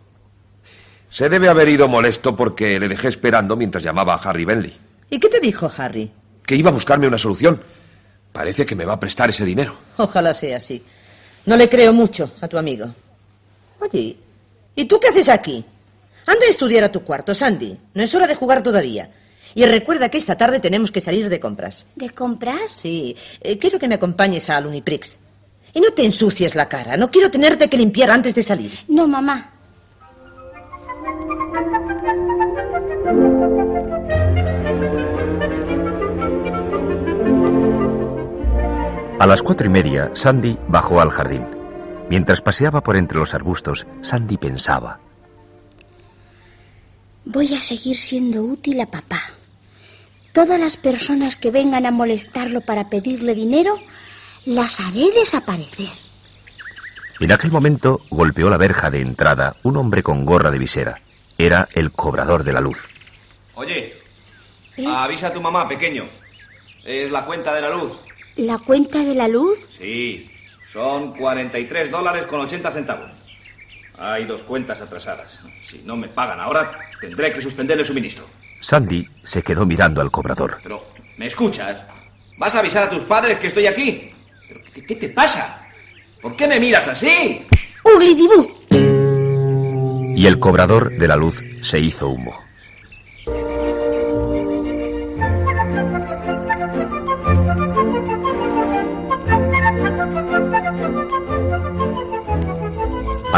Se 1.09 1.29
debe 1.29 1.49
haber 1.49 1.69
ido 1.69 1.87
molesto 1.87 2.35
porque 2.35 2.79
le 2.79 2.87
dejé 2.87 3.07
esperando 3.07 3.55
mientras 3.55 3.83
llamaba 3.83 4.15
a 4.15 4.17
Harry 4.17 4.45
Bentley, 4.45 4.77
¿Y 5.09 5.19
qué 5.19 5.29
te 5.29 5.39
dijo 5.39 5.71
Harry? 5.77 6.11
que 6.45 6.55
iba 6.55 6.69
a 6.69 6.73
buscarme 6.73 7.07
una 7.07 7.17
solución. 7.17 7.61
Parece 8.35 8.65
que 8.65 8.75
me 8.75 8.83
va 8.83 8.95
a 8.95 8.99
prestar 8.99 9.29
ese 9.29 9.45
dinero. 9.45 9.77
Ojalá 9.95 10.33
sea 10.33 10.57
así. 10.57 10.83
No 11.45 11.55
le 11.55 11.69
creo 11.69 11.93
mucho 11.93 12.33
a 12.41 12.49
tu 12.49 12.57
amigo. 12.57 12.93
Oye, 13.79 14.17
¿y 14.75 14.83
tú 14.85 14.99
qué 14.99 15.07
haces 15.07 15.29
aquí? 15.29 15.63
Anda 16.25 16.45
a 16.45 16.49
estudiar 16.49 16.83
a 16.83 16.91
tu 16.91 17.01
cuarto, 17.01 17.33
Sandy. 17.33 17.79
No 17.93 18.03
es 18.03 18.13
hora 18.13 18.27
de 18.27 18.35
jugar 18.35 18.61
todavía. 18.61 19.09
Y 19.53 19.65
recuerda 19.65 20.09
que 20.09 20.17
esta 20.17 20.35
tarde 20.35 20.59
tenemos 20.59 20.91
que 20.91 20.99
salir 20.99 21.29
de 21.29 21.39
compras. 21.39 21.85
¿De 21.95 22.09
compras? 22.09 22.73
Sí, 22.75 23.15
eh, 23.39 23.57
quiero 23.57 23.79
que 23.79 23.87
me 23.87 23.95
acompañes 23.95 24.49
a 24.49 24.59
Luniprix. 24.59 25.17
Y 25.73 25.79
no 25.79 25.91
te 25.91 26.03
ensucies 26.03 26.55
la 26.55 26.67
cara. 26.67 26.97
No 26.97 27.09
quiero 27.09 27.31
tenerte 27.31 27.69
que 27.69 27.77
limpiar 27.77 28.11
antes 28.11 28.35
de 28.35 28.43
salir. 28.43 28.73
No, 28.89 29.07
mamá. 29.07 29.53
A 39.17 39.25
las 39.25 39.41
cuatro 39.41 39.65
y 39.65 39.69
media, 39.69 40.11
Sandy 40.13 40.57
bajó 40.67 40.99
al 40.99 41.09
jardín. 41.09 41.45
Mientras 42.09 42.41
paseaba 42.41 42.81
por 42.81 42.97
entre 42.97 43.17
los 43.17 43.33
arbustos, 43.33 43.87
Sandy 44.01 44.37
pensaba. 44.37 44.99
Voy 47.23 47.53
a 47.55 47.61
seguir 47.61 47.97
siendo 47.97 48.43
útil 48.43 48.81
a 48.81 48.87
papá. 48.87 49.21
Todas 50.33 50.59
las 50.59 50.75
personas 50.75 51.37
que 51.37 51.49
vengan 51.49 51.85
a 51.85 51.91
molestarlo 51.91 52.59
para 52.59 52.89
pedirle 52.89 53.33
dinero, 53.33 53.77
las 54.45 54.81
haré 54.81 55.09
desaparecer. 55.11 55.89
En 57.21 57.31
aquel 57.31 57.51
momento 57.51 58.01
golpeó 58.09 58.49
la 58.49 58.57
verja 58.57 58.89
de 58.89 58.99
entrada 58.99 59.55
un 59.63 59.77
hombre 59.77 60.03
con 60.03 60.25
gorra 60.25 60.51
de 60.51 60.59
visera. 60.59 61.01
Era 61.37 61.69
el 61.73 61.93
cobrador 61.93 62.43
de 62.43 62.51
la 62.51 62.59
luz. 62.59 62.83
Oye, 63.53 63.95
avisa 64.85 65.27
a 65.27 65.33
tu 65.33 65.39
mamá, 65.41 65.69
pequeño. 65.69 66.03
Es 66.83 67.09
la 67.09 67.25
cuenta 67.25 67.53
de 67.53 67.61
la 67.61 67.69
luz. 67.69 67.93
¿La 68.35 68.57
cuenta 68.57 69.03
de 69.03 69.15
la 69.15 69.29
luz? 69.29 69.69
Sí, 69.77 70.25
son 70.67 71.13
43 71.13 71.89
dólares 71.89 72.25
con 72.25 72.41
80 72.41 72.71
centavos. 72.73 73.11
Hay 73.97 74.25
dos 74.25 74.43
cuentas 74.43 74.81
atrasadas. 74.81 75.39
Si 75.63 75.81
no 75.85 75.95
me 75.95 76.09
pagan 76.09 76.41
ahora, 76.41 76.73
tendré 76.99 77.31
que 77.31 77.41
suspender 77.41 77.79
el 77.79 77.85
suministro. 77.85 78.25
Sandy 78.59 79.07
se 79.23 79.41
quedó 79.41 79.65
mirando 79.65 80.01
al 80.01 80.11
cobrador. 80.11 80.57
Pero, 80.61 80.85
¿me 81.17 81.27
escuchas? 81.27 81.81
¿Vas 82.37 82.55
a 82.55 82.59
avisar 82.59 82.83
a 82.83 82.89
tus 82.89 83.03
padres 83.03 83.37
que 83.39 83.47
estoy 83.47 83.67
aquí? 83.67 84.11
¿Pero 84.49 84.59
qué, 84.73 84.85
qué 84.85 84.95
te 84.95 85.09
pasa? 85.09 85.65
¿Por 86.21 86.35
qué 86.35 86.45
me 86.45 86.59
miras 86.59 86.89
así? 86.89 87.47
¡Uglidibú! 87.83 88.53
Y 90.17 90.27
el 90.27 90.39
cobrador 90.39 90.97
de 90.97 91.07
la 91.07 91.15
luz 91.15 91.41
se 91.61 91.79
hizo 91.79 92.09
humo. 92.09 92.44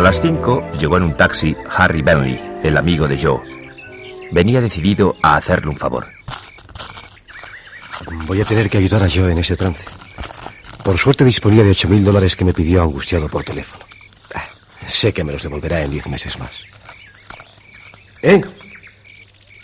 Las 0.08 0.22
cinco 0.22 0.65
llegó 0.80 0.96
en 0.96 1.04
un 1.04 1.17
taxi 1.17 1.54
Harry 1.70 2.02
Bentley, 2.02 2.41
el 2.63 2.78
amigo 2.78 3.10
de 3.10 3.22
Joe. 3.22 3.41
Venía 4.32 4.62
decidido 4.62 5.17
a 5.22 5.36
hacerle 5.36 5.67
un 5.67 5.78
favor. 5.78 6.08
Voy 8.26 8.39
a 8.39 8.46
tener 8.46 8.70
que 8.70 8.78
ayudar 8.78 9.04
a 9.04 9.10
Joe 9.10 9.34
en 9.34 9.39
ese 9.39 9.58
trance. 9.58 9.84
Por 10.82 10.98
suerte 10.98 11.26
disponía 11.26 11.62
de 11.62 11.72
ocho 11.72 11.89
mil 11.89 12.06
dólares 12.06 12.38
que 12.38 12.46
me 12.46 12.54
pidió 12.54 12.84
angustiado 12.84 13.28
por 13.28 13.43
teléfono. 13.43 13.84
Ah, 14.34 14.46
Sé 14.88 15.12
que 15.12 15.26
me 15.26 15.34
los 15.34 15.43
devolverá 15.43 15.84
en 15.84 15.91
diez 15.91 16.08
meses 16.08 16.39
más. 16.39 16.52
¿Eh? 18.22 18.39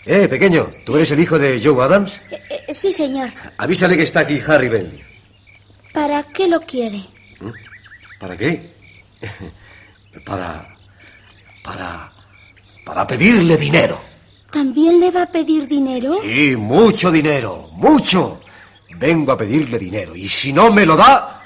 Eh, 0.06 0.28
pequeño, 0.28 0.70
¿tú 0.86 0.98
eres 0.98 1.10
el 1.12 1.22
hijo 1.22 1.40
de 1.40 1.62
Joe 1.64 1.82
Adams? 1.86 2.20
Eh, 2.30 2.74
sí, 2.74 2.92
señor. 2.92 3.30
Avísale 3.58 3.96
que 3.96 4.04
está 4.04 4.20
aquí 4.20 4.42
Harry 4.46 4.68
Bentley. 4.68 5.02
¿Para 5.94 6.22
qué 6.24 6.50
lo 6.50 6.60
quiere? 6.60 7.06
¿Para 8.20 8.36
qué? 8.36 8.74
Para... 10.26 10.76
Para... 11.64 12.12
Para 12.86 13.08
pedirle 13.08 13.58
dinero. 13.58 14.00
¿También 14.52 15.00
le 15.00 15.10
va 15.10 15.24
a 15.24 15.32
pedir 15.32 15.68
dinero? 15.68 16.20
Sí, 16.22 16.56
mucho 16.56 17.12
dinero, 17.12 17.70
mucho. 17.72 18.42
Vengo 18.98 19.32
a 19.32 19.38
pedirle 19.38 19.80
dinero 19.80 20.16
y 20.16 20.28
si 20.30 20.54
no 20.54 20.72
me 20.72 20.86
lo 20.86 20.96
da, 20.96 21.42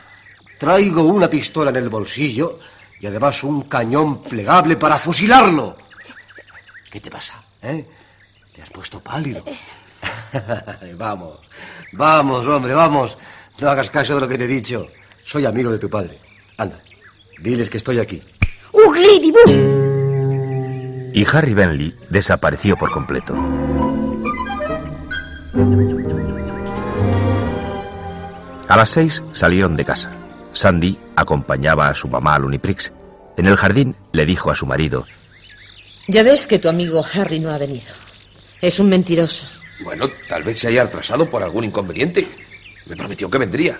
traigo 0.57 1.03
una 1.03 1.29
pistola 1.29 1.69
en 1.69 1.77
el 1.77 1.89
bolsillo 1.89 2.59
y 2.99 3.07
además 3.07 3.43
un 3.43 3.61
cañón 3.63 4.21
plegable 4.21 4.75
para 4.75 4.97
fusilarlo. 4.97 5.77
¿Qué 6.91 6.99
te 6.99 7.09
pasa? 7.09 7.41
¿Eh? 7.61 7.85
Te 8.53 8.61
has 8.61 8.69
puesto 8.71 8.99
pálido. 8.99 9.43
vamos, 10.97 11.39
vamos, 11.93 12.47
hombre, 12.47 12.73
vamos. 12.73 13.17
No 13.59 13.69
hagas 13.69 13.89
caso 13.89 14.15
de 14.15 14.21
lo 14.21 14.27
que 14.27 14.37
te 14.37 14.43
he 14.43 14.47
dicho. 14.47 14.87
Soy 15.23 15.45
amigo 15.45 15.71
de 15.71 15.79
tu 15.79 15.89
padre. 15.89 16.19
Anda, 16.57 16.81
diles 17.39 17.69
que 17.69 17.77
estoy 17.77 17.99
aquí. 17.99 18.21
¡Uglidibú! 18.71 19.39
Y 21.13 21.25
Harry 21.31 21.53
Bentley 21.53 21.95
desapareció 22.09 22.75
por 22.75 22.91
completo. 22.91 23.35
A 28.67 28.75
las 28.75 28.89
seis 28.89 29.23
salieron 29.31 29.75
de 29.75 29.85
casa. 29.85 30.11
Sandy 30.53 30.97
acompañaba 31.15 31.87
a 31.87 31.95
su 31.95 32.07
mamá 32.07 32.35
al 32.35 32.45
Uniprix. 32.45 32.91
En 33.37 33.45
el 33.45 33.55
jardín 33.55 33.95
le 34.11 34.25
dijo 34.25 34.51
a 34.51 34.55
su 34.55 34.65
marido, 34.65 35.05
Ya 36.07 36.23
ves 36.23 36.47
que 36.47 36.59
tu 36.59 36.67
amigo 36.67 37.03
Harry 37.13 37.39
no 37.39 37.51
ha 37.51 37.57
venido. 37.57 37.93
Es 38.61 38.79
un 38.79 38.89
mentiroso. 38.89 39.45
Bueno, 39.83 40.09
tal 40.27 40.43
vez 40.43 40.59
se 40.59 40.67
haya 40.67 40.83
atrasado 40.83 41.29
por 41.29 41.43
algún 41.43 41.63
inconveniente. 41.63 42.27
Me 42.85 42.95
prometió 42.95 43.29
que 43.29 43.37
vendría. 43.37 43.79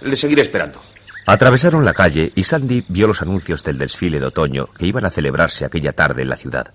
Le 0.00 0.16
seguiré 0.16 0.42
esperando. 0.42 0.80
Atravesaron 1.26 1.84
la 1.84 1.92
calle 1.92 2.30
y 2.36 2.44
Sandy 2.44 2.84
vio 2.88 3.08
los 3.08 3.20
anuncios 3.20 3.64
del 3.64 3.78
desfile 3.78 4.20
de 4.20 4.26
otoño 4.26 4.68
que 4.68 4.86
iban 4.86 5.04
a 5.04 5.10
celebrarse 5.10 5.64
aquella 5.64 5.92
tarde 5.92 6.22
en 6.22 6.28
la 6.28 6.36
ciudad. 6.36 6.72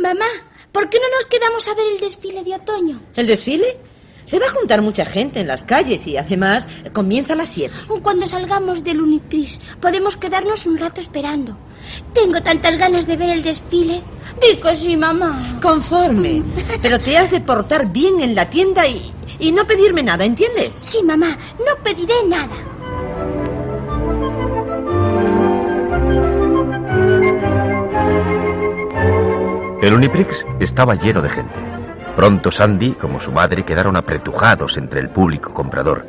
Mamá, 0.00 0.26
¿por 0.70 0.90
qué 0.90 0.98
no 0.98 1.08
nos 1.16 1.26
quedamos 1.26 1.66
a 1.66 1.74
ver 1.74 1.86
el 1.94 2.00
desfile 2.00 2.44
de 2.44 2.54
otoño? 2.54 3.00
¿El 3.16 3.26
desfile? 3.26 3.78
Se 4.26 4.38
va 4.38 4.46
a 4.46 4.50
juntar 4.50 4.82
mucha 4.82 5.06
gente 5.06 5.40
en 5.40 5.46
las 5.46 5.64
calles 5.64 6.06
y 6.06 6.18
además 6.18 6.68
comienza 6.92 7.32
a 7.32 7.36
las 7.36 7.48
siete. 7.48 7.74
Cuando 8.02 8.26
salgamos 8.26 8.84
del 8.84 9.00
Unipris, 9.00 9.62
podemos 9.80 10.18
quedarnos 10.18 10.66
un 10.66 10.76
rato 10.76 11.00
esperando. 11.00 11.56
Tengo 12.12 12.42
tantas 12.42 12.76
ganas 12.76 13.06
de 13.06 13.16
ver 13.16 13.30
el 13.30 13.42
desfile. 13.42 14.02
Digo 14.42 14.74
sí, 14.74 14.96
mamá. 14.96 15.58
Conforme. 15.62 16.42
Pero 16.82 17.00
te 17.00 17.16
has 17.16 17.30
de 17.30 17.40
portar 17.40 17.90
bien 17.92 18.20
en 18.20 18.34
la 18.34 18.50
tienda 18.50 18.86
y, 18.86 19.10
y 19.38 19.52
no 19.52 19.66
pedirme 19.66 20.02
nada, 20.02 20.24
¿entiendes? 20.24 20.74
Sí, 20.74 21.02
mamá, 21.02 21.38
no 21.58 21.82
pediré 21.82 22.14
nada. 22.26 22.73
El 29.84 29.92
Uniprix 29.92 30.46
estaba 30.60 30.94
lleno 30.94 31.20
de 31.20 31.28
gente. 31.28 31.60
Pronto 32.16 32.50
Sandy, 32.50 32.92
como 32.92 33.20
su 33.20 33.30
madre, 33.30 33.66
quedaron 33.66 33.96
apretujados 33.96 34.78
entre 34.78 34.98
el 35.00 35.10
público 35.10 35.52
comprador. 35.52 36.06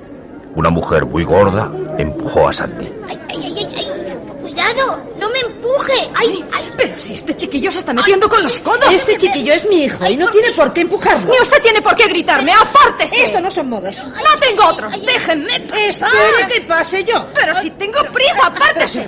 Una 0.55 0.69
mujer 0.69 1.05
muy 1.05 1.25
gorda 1.25 1.69
empujó 1.97 2.47
a 2.47 2.53
Sandy. 2.53 2.89
¡Ay, 3.09 3.19
ay, 3.27 3.67
ay. 3.75 4.17
¡Cuidado! 4.39 4.97
¡No 5.19 5.29
me 5.29 5.39
empuje! 5.39 6.09
¡Ay, 6.15 6.45
ay! 6.53 6.71
Pero 6.77 6.94
si 7.05 7.13
este 7.13 7.37
chiquillo 7.37 7.71
se 7.71 7.79
está 7.79 7.93
metiendo 7.93 8.27
con 8.27 8.41
los 8.41 8.59
codos. 8.59 8.91
Este 8.91 9.15
chiquillo 9.17 9.53
es 9.53 9.67
mi 9.69 9.83
hijo 9.83 10.03
y 10.09 10.17
no 10.17 10.27
tiene 10.31 10.51
por 10.53 10.73
qué 10.73 10.81
empujarlo. 10.81 11.31
Ni 11.31 11.39
usted 11.39 11.61
tiene 11.61 11.79
por 11.79 11.93
qué 11.93 12.07
gritarme. 12.07 12.51
¡Apártese! 12.51 13.23
Esto 13.23 13.39
no 13.39 13.51
son 13.51 13.69
modos. 13.69 14.03
No 14.03 14.39
tengo 14.39 14.65
otro. 14.65 14.89
Déjenme 14.89 15.59
pasar. 15.61 16.09
Espere 16.11 16.53
que 16.53 16.61
pase 16.61 17.03
yo. 17.03 17.27
Pero 17.35 17.53
si 17.55 17.69
tengo 17.71 17.99
prisa, 18.11 18.47
apártese. 18.47 19.07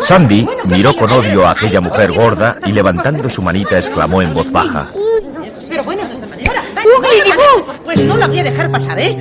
Sandy 0.00 0.44
miró 0.64 0.96
con 0.96 1.12
odio 1.12 1.46
a 1.46 1.52
aquella 1.52 1.80
mujer 1.80 2.12
gorda 2.12 2.58
y 2.66 2.72
levantando 2.72 3.30
su 3.30 3.42
manita 3.42 3.78
exclamó 3.78 4.20
en 4.20 4.34
voz 4.34 4.50
baja. 4.50 4.90
Pero 5.68 5.84
bueno, 5.84 6.06
de 6.08 6.14
esta 6.14 6.26
manera. 6.26 6.64
¡Ugly 6.84 7.32
Pues 7.84 8.04
no 8.04 8.16
la 8.16 8.26
voy 8.26 8.40
a 8.40 8.42
dejar 8.42 8.70
pasar, 8.72 8.98
¿eh? 8.98 9.16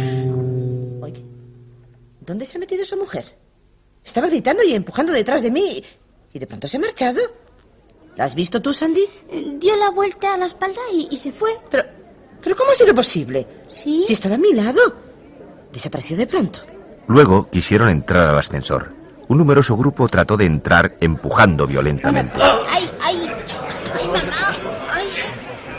Oye, 0.99 1.23
¿dónde 2.21 2.43
se 2.45 2.57
ha 2.57 2.59
metido 2.59 2.81
esa 2.81 2.95
mujer? 2.95 3.37
Estaba 4.03 4.27
gritando 4.27 4.63
y 4.63 4.73
empujando 4.73 5.13
detrás 5.13 5.43
de 5.43 5.51
mí 5.51 5.83
y 6.33 6.39
de 6.39 6.47
pronto 6.47 6.67
se 6.67 6.77
ha 6.77 6.79
marchado. 6.79 7.42
¿La 8.15 8.25
has 8.25 8.35
visto 8.35 8.61
tú, 8.61 8.71
Sandy? 8.71 9.05
Dio 9.59 9.75
la 9.75 9.89
vuelta 9.89 10.33
a 10.33 10.37
la 10.37 10.45
espalda 10.45 10.81
y, 10.91 11.07
y 11.11 11.17
se 11.17 11.31
fue. 11.31 11.57
Pero, 11.69 11.83
pero 12.41 12.55
¿cómo 12.55 12.71
ha 12.71 12.75
sido 12.75 12.93
posible? 12.93 13.47
¿Sí? 13.69 14.03
Si 14.05 14.13
estaba 14.13 14.35
a 14.35 14.37
mi 14.37 14.53
lado. 14.53 14.95
Desapareció 15.71 16.15
de 16.17 16.27
pronto. 16.27 16.59
Luego 17.07 17.49
quisieron 17.49 17.89
entrar 17.89 18.29
al 18.29 18.37
ascensor. 18.37 18.93
Un 19.27 19.37
numeroso 19.39 19.75
grupo 19.75 20.07
trató 20.07 20.37
de 20.37 20.45
entrar 20.45 20.95
empujando 20.99 21.65
violentamente. 21.65 22.39
¡Ay, 22.69 22.89
ay! 23.01 23.31
¡Ay, 23.99 24.07
mamá! 24.07 24.55
¡Ay! 24.91 25.05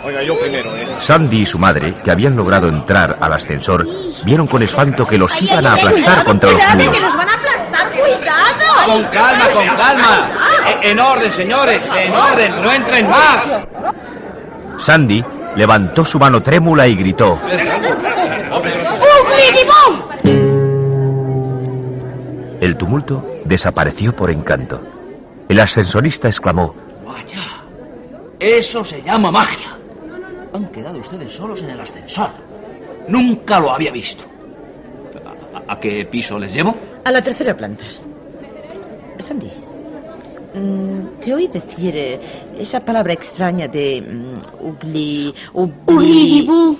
Oiga, 0.04 0.22
yo 0.22 0.38
primero, 0.38 0.74
¿eh? 0.76 0.88
Sandy 0.98 1.42
y 1.42 1.46
su 1.46 1.58
madre, 1.58 1.94
que 2.02 2.10
habían 2.10 2.36
logrado 2.36 2.68
entrar 2.68 3.16
al 3.20 3.32
ascensor, 3.32 3.86
vieron 4.24 4.46
con 4.48 4.62
espanto 4.62 5.06
que 5.06 5.16
los 5.18 5.40
iban 5.40 5.64
a 5.66 5.74
aplastar 5.74 6.24
contra 6.24 6.50
los 6.50 6.58
¡Cuidado, 6.60 6.78
que 6.78 6.84
muros. 6.86 7.02
nos 7.02 7.16
van 7.16 7.28
a 7.28 7.34
aplastar! 7.34 7.90
¡Cuidado! 7.92 8.86
Con 8.86 9.04
calma, 9.04 9.48
con 9.50 9.66
calma. 9.76 10.43
E- 10.66 10.90
En 10.90 10.98
orden, 11.00 11.32
señores, 11.32 11.84
en 11.96 12.12
orden, 12.14 12.62
no 12.62 12.72
entren 12.72 13.08
más. 13.08 13.44
Sandy 14.78 15.24
levantó 15.56 16.04
su 16.04 16.18
mano 16.18 16.42
trémula 16.42 16.86
y 16.88 16.96
gritó. 16.96 17.38
El 22.60 22.76
tumulto 22.76 23.40
desapareció 23.44 24.14
por 24.16 24.30
encanto. 24.30 24.80
El 25.48 25.60
ascensorista 25.60 26.28
exclamó. 26.28 26.74
Vaya, 27.04 27.42
eso 28.40 28.82
se 28.82 29.02
llama 29.02 29.30
magia. 29.30 29.68
Han 30.54 30.66
quedado 30.68 30.98
ustedes 30.98 31.32
solos 31.32 31.60
en 31.62 31.70
el 31.70 31.80
ascensor. 31.80 32.30
Nunca 33.08 33.60
lo 33.60 33.72
había 33.72 33.92
visto. 33.92 34.24
¿A, 35.68 35.72
a 35.74 35.80
qué 35.80 36.06
piso 36.06 36.38
les 36.38 36.54
llevo? 36.54 36.74
A 37.04 37.10
la 37.10 37.20
tercera 37.20 37.54
planta. 37.56 37.84
Sandy, 39.18 39.50
te 41.20 41.34
oí 41.34 41.48
decir 41.48 41.96
eh, 41.96 42.20
esa 42.58 42.84
palabra 42.84 43.12
extraña 43.12 43.66
de 43.66 44.00
mm, 44.00 44.64
ugly, 44.64 45.34
ugly. 45.52 45.74
¡Uglidibú! 45.86 46.78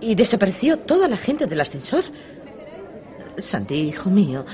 Y 0.00 0.14
desapareció 0.14 0.78
toda 0.78 1.08
la 1.08 1.16
gente 1.16 1.46
del 1.46 1.60
ascensor. 1.60 2.04
Sandy, 3.36 3.88
hijo 3.88 4.10
mío, 4.10 4.44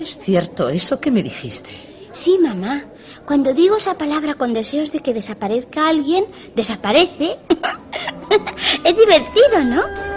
¿es 0.00 0.18
cierto 0.18 0.68
eso 0.68 0.98
que 0.98 1.10
me 1.10 1.22
dijiste? 1.22 1.70
Sí, 2.12 2.38
mamá. 2.38 2.84
Cuando 3.24 3.54
digo 3.54 3.76
esa 3.76 3.96
palabra 3.96 4.34
con 4.34 4.52
deseos 4.52 4.92
de 4.92 5.00
que 5.00 5.14
desaparezca 5.14 5.88
alguien, 5.88 6.26
desaparece. 6.54 7.38
es 8.84 8.96
divertido, 8.96 9.64
¿no? 9.64 10.13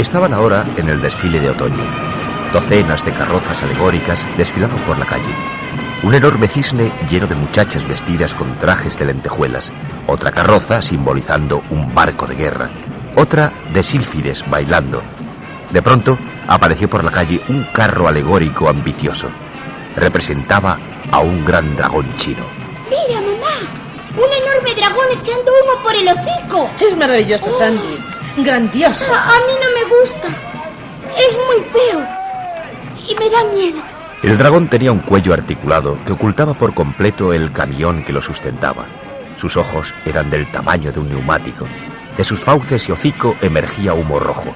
Estaban 0.00 0.34
ahora 0.34 0.74
en 0.76 0.90
el 0.90 1.00
desfile 1.00 1.40
de 1.40 1.48
otoño. 1.48 1.82
Docenas 2.52 3.02
de 3.02 3.14
carrozas 3.14 3.62
alegóricas 3.62 4.26
desfilaban 4.36 4.78
por 4.84 4.98
la 4.98 5.06
calle. 5.06 5.34
Un 6.02 6.12
enorme 6.14 6.48
cisne 6.48 6.92
lleno 7.08 7.26
de 7.26 7.34
muchachas 7.34 7.88
vestidas 7.88 8.34
con 8.34 8.58
trajes 8.58 8.98
de 8.98 9.06
lentejuelas. 9.06 9.72
Otra 10.06 10.30
carroza 10.30 10.82
simbolizando 10.82 11.62
un 11.70 11.94
barco 11.94 12.26
de 12.26 12.34
guerra. 12.34 12.70
Otra 13.16 13.50
de 13.72 13.82
sílfides 13.82 14.44
bailando. 14.50 15.02
De 15.70 15.80
pronto 15.80 16.18
apareció 16.46 16.90
por 16.90 17.02
la 17.02 17.10
calle 17.10 17.40
un 17.48 17.64
carro 17.72 18.06
alegórico 18.06 18.68
ambicioso. 18.68 19.30
Representaba 19.96 20.78
a 21.10 21.20
un 21.20 21.42
gran 21.42 21.74
dragón 21.74 22.14
chino. 22.16 22.44
Mira, 22.90 23.22
mamá. 23.22 23.56
Un 24.14 24.30
enorme 24.30 24.74
dragón 24.76 25.06
echando 25.10 25.52
humo 25.52 25.82
por 25.82 25.94
el 25.94 26.06
hocico. 26.06 26.70
Es 26.86 26.94
maravilloso, 26.98 27.50
Sandy. 27.50 28.15
Grandioso. 28.36 29.12
A, 29.14 29.22
a 29.24 29.38
mí 29.46 29.52
no 29.62 29.70
me 29.74 29.98
gusta. 29.98 30.28
Es 31.16 31.38
muy 31.46 31.64
feo. 31.70 32.06
Y 33.08 33.14
me 33.18 33.30
da 33.30 33.44
miedo. 33.52 33.82
El 34.22 34.38
dragón 34.38 34.68
tenía 34.68 34.92
un 34.92 35.00
cuello 35.00 35.32
articulado 35.32 35.98
que 36.04 36.12
ocultaba 36.12 36.54
por 36.54 36.74
completo 36.74 37.32
el 37.32 37.52
camión 37.52 38.04
que 38.04 38.12
lo 38.12 38.20
sustentaba. 38.20 38.86
Sus 39.36 39.56
ojos 39.56 39.94
eran 40.04 40.30
del 40.30 40.50
tamaño 40.50 40.92
de 40.92 41.00
un 41.00 41.08
neumático. 41.08 41.66
De 42.16 42.24
sus 42.24 42.42
fauces 42.42 42.88
y 42.88 42.92
hocico 42.92 43.36
emergía 43.42 43.94
humo 43.94 44.18
rojo. 44.18 44.54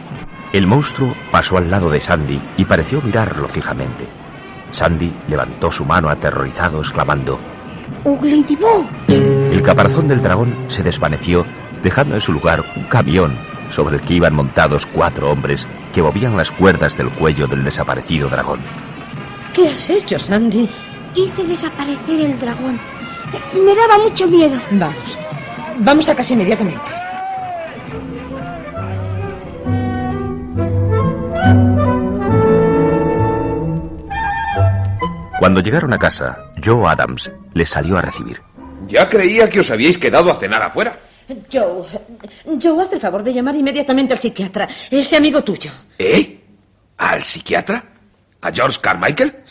El 0.52 0.66
monstruo 0.66 1.14
pasó 1.30 1.58
al 1.58 1.70
lado 1.70 1.90
de 1.90 2.00
Sandy 2.00 2.40
y 2.56 2.64
pareció 2.64 3.00
mirarlo 3.02 3.48
fijamente. 3.48 4.08
Sandy 4.70 5.12
levantó 5.28 5.70
su 5.70 5.84
mano 5.84 6.08
aterrorizado, 6.08 6.80
exclamando: 6.80 7.38
¡Uglidibú! 8.04 8.88
El 9.08 9.62
caparazón 9.62 10.08
del 10.08 10.22
dragón 10.22 10.66
se 10.68 10.82
desvaneció, 10.82 11.44
dejando 11.82 12.14
en 12.14 12.20
su 12.20 12.32
lugar 12.32 12.64
un 12.76 12.84
camión 12.84 13.38
sobre 13.70 13.96
el 13.96 14.02
que 14.02 14.14
iban 14.14 14.34
montados 14.34 14.86
cuatro 14.86 15.30
hombres 15.30 15.66
que 15.92 16.02
movían 16.02 16.36
las 16.36 16.50
cuerdas 16.50 16.96
del 16.96 17.10
cuello 17.10 17.46
del 17.46 17.64
desaparecido 17.64 18.28
dragón. 18.28 18.60
¿Qué 19.54 19.68
has 19.68 19.90
hecho, 19.90 20.18
Sandy? 20.18 20.68
Hice 21.14 21.44
desaparecer 21.44 22.20
el 22.20 22.38
dragón. 22.38 22.80
Me 23.54 23.74
daba 23.74 23.98
mucho 23.98 24.28
miedo. 24.28 24.58
Vamos. 24.72 25.18
Vamos 25.78 26.08
a 26.08 26.14
casa 26.14 26.34
inmediatamente. 26.34 26.90
Cuando 35.38 35.62
llegaron 35.62 35.92
a 35.94 35.98
casa, 35.98 36.50
Joe 36.62 36.86
Adams 36.86 37.32
les 37.54 37.70
salió 37.70 37.96
a 37.96 38.02
recibir. 38.02 38.42
Ya 38.86 39.08
creía 39.08 39.48
que 39.48 39.60
os 39.60 39.70
habíais 39.70 39.96
quedado 39.96 40.30
a 40.30 40.34
cenar 40.34 40.62
afuera. 40.62 40.96
Joe, 41.52 41.86
Joe, 42.60 42.82
haz 42.82 42.92
el 42.92 43.00
favor 43.00 43.22
de 43.22 43.32
llamar 43.32 43.54
inmediatamente 43.56 44.14
al 44.14 44.20
psiquiatra, 44.20 44.68
ese 44.90 45.16
amigo 45.16 45.42
tuyo. 45.42 45.70
¿Eh? 45.98 46.40
¿Al 46.98 47.22
psiquiatra? 47.22 47.84
¿A 48.40 48.52
George 48.52 48.78
Carmichael? 48.80 49.44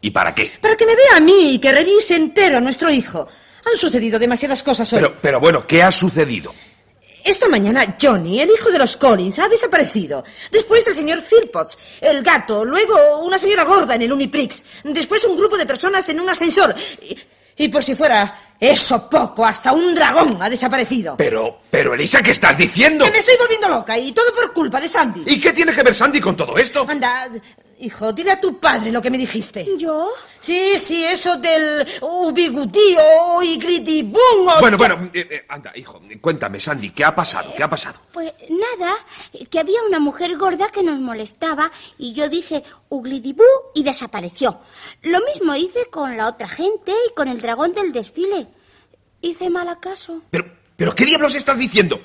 ¿Y 0.00 0.10
para 0.10 0.34
qué? 0.34 0.52
Para 0.60 0.76
que 0.76 0.86
me 0.86 0.96
vea 0.96 1.16
a 1.16 1.20
mí 1.20 1.54
y 1.54 1.58
que 1.58 1.72
revise 1.72 2.16
entero 2.16 2.58
a 2.58 2.60
nuestro 2.60 2.90
hijo. 2.90 3.26
Han 3.64 3.78
sucedido 3.78 4.18
demasiadas 4.18 4.62
cosas 4.62 4.92
hoy. 4.92 5.00
Pero, 5.00 5.14
pero 5.20 5.40
bueno, 5.40 5.66
¿qué 5.66 5.82
ha 5.82 5.92
sucedido? 5.92 6.52
Esta 7.24 7.48
mañana 7.48 7.96
Johnny, 8.00 8.40
el 8.40 8.50
hijo 8.50 8.70
de 8.70 8.78
los 8.78 8.96
Collins, 8.96 9.38
ha 9.38 9.48
desaparecido. 9.48 10.24
Después 10.50 10.86
el 10.88 10.94
señor 10.96 11.22
Philpotts, 11.22 11.78
el 12.00 12.22
gato. 12.22 12.64
Luego 12.64 13.18
una 13.18 13.38
señora 13.38 13.62
gorda 13.62 13.94
en 13.94 14.02
el 14.02 14.12
Uniprix. 14.12 14.64
Después 14.82 15.24
un 15.24 15.36
grupo 15.36 15.56
de 15.56 15.66
personas 15.66 16.08
en 16.08 16.18
un 16.18 16.28
ascensor. 16.28 16.74
Y, 17.00 17.16
y 17.64 17.68
por 17.68 17.84
si 17.84 17.94
fuera 17.94 18.51
eso 18.62 19.10
poco, 19.10 19.44
hasta 19.44 19.72
un 19.72 19.92
dragón 19.92 20.40
ha 20.40 20.48
desaparecido. 20.48 21.16
Pero, 21.16 21.58
pero 21.68 21.94
Elisa, 21.94 22.22
¿qué 22.22 22.30
estás 22.30 22.56
diciendo? 22.56 23.04
Que 23.04 23.10
me 23.10 23.18
estoy 23.18 23.34
volviendo 23.36 23.68
loca 23.68 23.98
y 23.98 24.12
todo 24.12 24.32
por 24.32 24.52
culpa 24.52 24.80
de 24.80 24.86
Sandy. 24.86 25.24
¿Y 25.26 25.40
qué 25.40 25.52
tiene 25.52 25.72
que 25.72 25.82
ver 25.82 25.92
Sandy 25.92 26.20
con 26.20 26.36
todo 26.36 26.56
esto? 26.56 26.86
Anda, 26.88 27.28
hijo, 27.82 28.12
dile 28.12 28.30
a 28.32 28.40
tu 28.40 28.58
padre 28.58 28.90
lo 28.90 29.02
que 29.02 29.10
me 29.10 29.18
dijiste. 29.18 29.66
¿Yo? 29.78 30.08
Sí, 30.40 30.78
sí, 30.78 31.04
eso 31.04 31.36
del 31.36 31.86
ubigutío 32.00 33.42
y 33.42 33.56
gritibum. 33.58 34.48
o- 34.48 34.60
Bueno, 34.60 34.76
bueno, 34.76 35.10
eh, 35.12 35.26
eh, 35.30 35.44
anda, 35.48 35.72
hijo, 35.74 36.00
cuéntame, 36.20 36.58
Sandy, 36.60 36.90
¿qué 36.90 37.04
ha 37.04 37.14
pasado? 37.14 37.52
¿Qué 37.56 37.62
ha 37.62 37.70
pasado? 37.70 38.00
Pues 38.12 38.32
nada, 38.48 38.94
que 39.50 39.58
había 39.58 39.82
una 39.88 39.98
mujer 39.98 40.36
gorda 40.36 40.68
que 40.68 40.82
nos 40.82 40.98
molestaba 41.00 41.70
y 41.98 42.12
yo 42.12 42.28
dije 42.28 42.62
uglidibú 42.88 43.44
y 43.74 43.82
desapareció. 43.82 44.60
Lo 45.02 45.20
mismo 45.20 45.54
hice 45.54 45.86
con 45.90 46.16
la 46.16 46.28
otra 46.28 46.48
gente 46.48 46.92
y 47.10 47.14
con 47.14 47.28
el 47.28 47.40
dragón 47.40 47.72
del 47.72 47.92
desfile. 47.92 48.46
Hice 49.20 49.50
mal 49.50 49.68
acaso. 49.68 50.22
Pero, 50.30 50.44
pero 50.76 50.94
¿qué 50.94 51.04
diablos 51.04 51.34
estás 51.34 51.58
diciendo? 51.58 52.00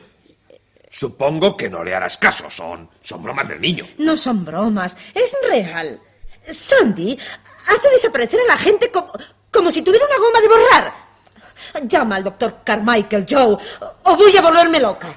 Supongo 0.89 1.57
que 1.57 1.69
no 1.69 1.83
le 1.83 1.93
harás 1.93 2.17
caso, 2.17 2.49
son, 2.49 2.89
son 3.01 3.21
bromas 3.21 3.47
del 3.49 3.59
niño. 3.59 3.85
No 3.97 4.15
son 4.15 4.45
bromas, 4.45 4.95
es 5.13 5.35
real. 5.49 5.99
Sandy 6.49 7.17
hace 7.67 7.89
desaparecer 7.89 8.39
a 8.41 8.53
la 8.53 8.57
gente 8.57 8.89
como, 8.89 9.11
como 9.51 9.69
si 9.69 9.81
tuviera 9.81 10.05
una 10.05 10.17
goma 10.17 10.41
de 10.41 10.47
borrar. 10.47 10.93
Llama 11.87 12.15
al 12.15 12.23
doctor 12.23 12.59
Carmichael, 12.63 13.25
Joe, 13.29 13.57
o 14.03 14.15
voy 14.15 14.37
a 14.37 14.41
volverme 14.41 14.79
loca. 14.79 15.09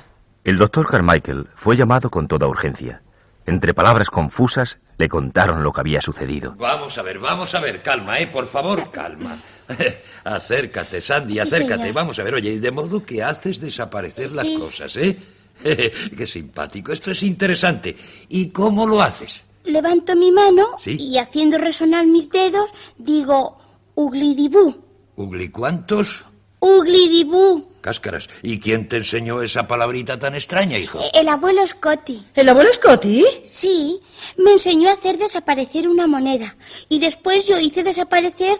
El 0.43 0.59
doctor 0.59 0.89
Carmichael 0.89 1.47
fue 1.55 1.77
llamado 1.77 2.11
con 2.11 2.27
toda 2.27 2.49
urgencia. 2.49 3.03
Entre 3.47 3.75
palabras 3.75 4.11
confusas 4.11 4.79
le 4.99 5.09
contaron 5.09 5.63
lo 5.63 5.73
que 5.73 5.81
había 5.81 6.03
sucedido. 6.03 6.55
Vamos 6.57 6.99
a 6.99 7.03
ver, 7.03 7.19
vamos 7.19 7.55
a 7.55 7.61
ver, 7.61 7.83
calma, 7.83 8.19
¿eh? 8.19 8.27
Por 8.27 8.47
favor, 8.47 8.91
calma. 8.91 9.39
acércate, 10.25 11.01
Sandy, 11.01 11.39
acércate. 11.39 11.93
Vamos 11.93 12.19
a 12.19 12.23
ver, 12.23 12.35
oye, 12.35 12.59
de 12.59 12.71
modo 12.71 13.05
que 13.05 13.23
haces 13.23 13.61
desaparecer 13.61 14.33
las 14.33 14.49
cosas, 14.51 14.97
¿eh? 14.97 15.17
Qué 16.17 16.27
simpático, 16.27 16.93
esto 16.93 17.11
es 17.11 17.23
interesante. 17.23 17.97
¿Y 18.29 18.49
cómo 18.51 18.87
lo 18.87 19.01
haces? 19.03 19.43
Levanto 19.65 20.17
mi 20.17 20.33
mano 20.33 20.69
Sí. 20.79 20.97
y 20.99 21.19
haciendo 21.19 21.59
resonar 21.59 22.07
mis 22.07 22.31
dedos 22.31 22.71
digo 22.97 23.59
uglidibú, 23.95 24.83
¿Ugli 25.17 25.51
cuántos? 25.51 26.25
uglidibú. 26.61 27.69
Cáscaras. 27.81 28.29
¿Y 28.43 28.59
quién 28.61 28.89
te 28.89 28.99
enseñó 28.99 29.41
esa 29.41 29.67
palabrita 29.67 30.19
tan 30.19 30.35
extraña, 30.35 30.77
hijo? 30.79 31.01
El 31.15 31.29
abuelo 31.29 31.67
Scotty. 31.67 32.23
¿El 32.35 32.49
abuelo 32.51 32.71
Scotty? 32.73 33.25
Sí, 33.43 33.99
me 34.37 34.53
enseñó 34.53 34.91
a 34.91 34.93
hacer 34.93 35.17
desaparecer 35.17 35.89
una 35.89 36.07
moneda. 36.07 36.57
Y 36.91 36.99
después 36.99 37.47
yo 37.47 37.59
hice 37.59 37.83
desaparecer 37.83 38.59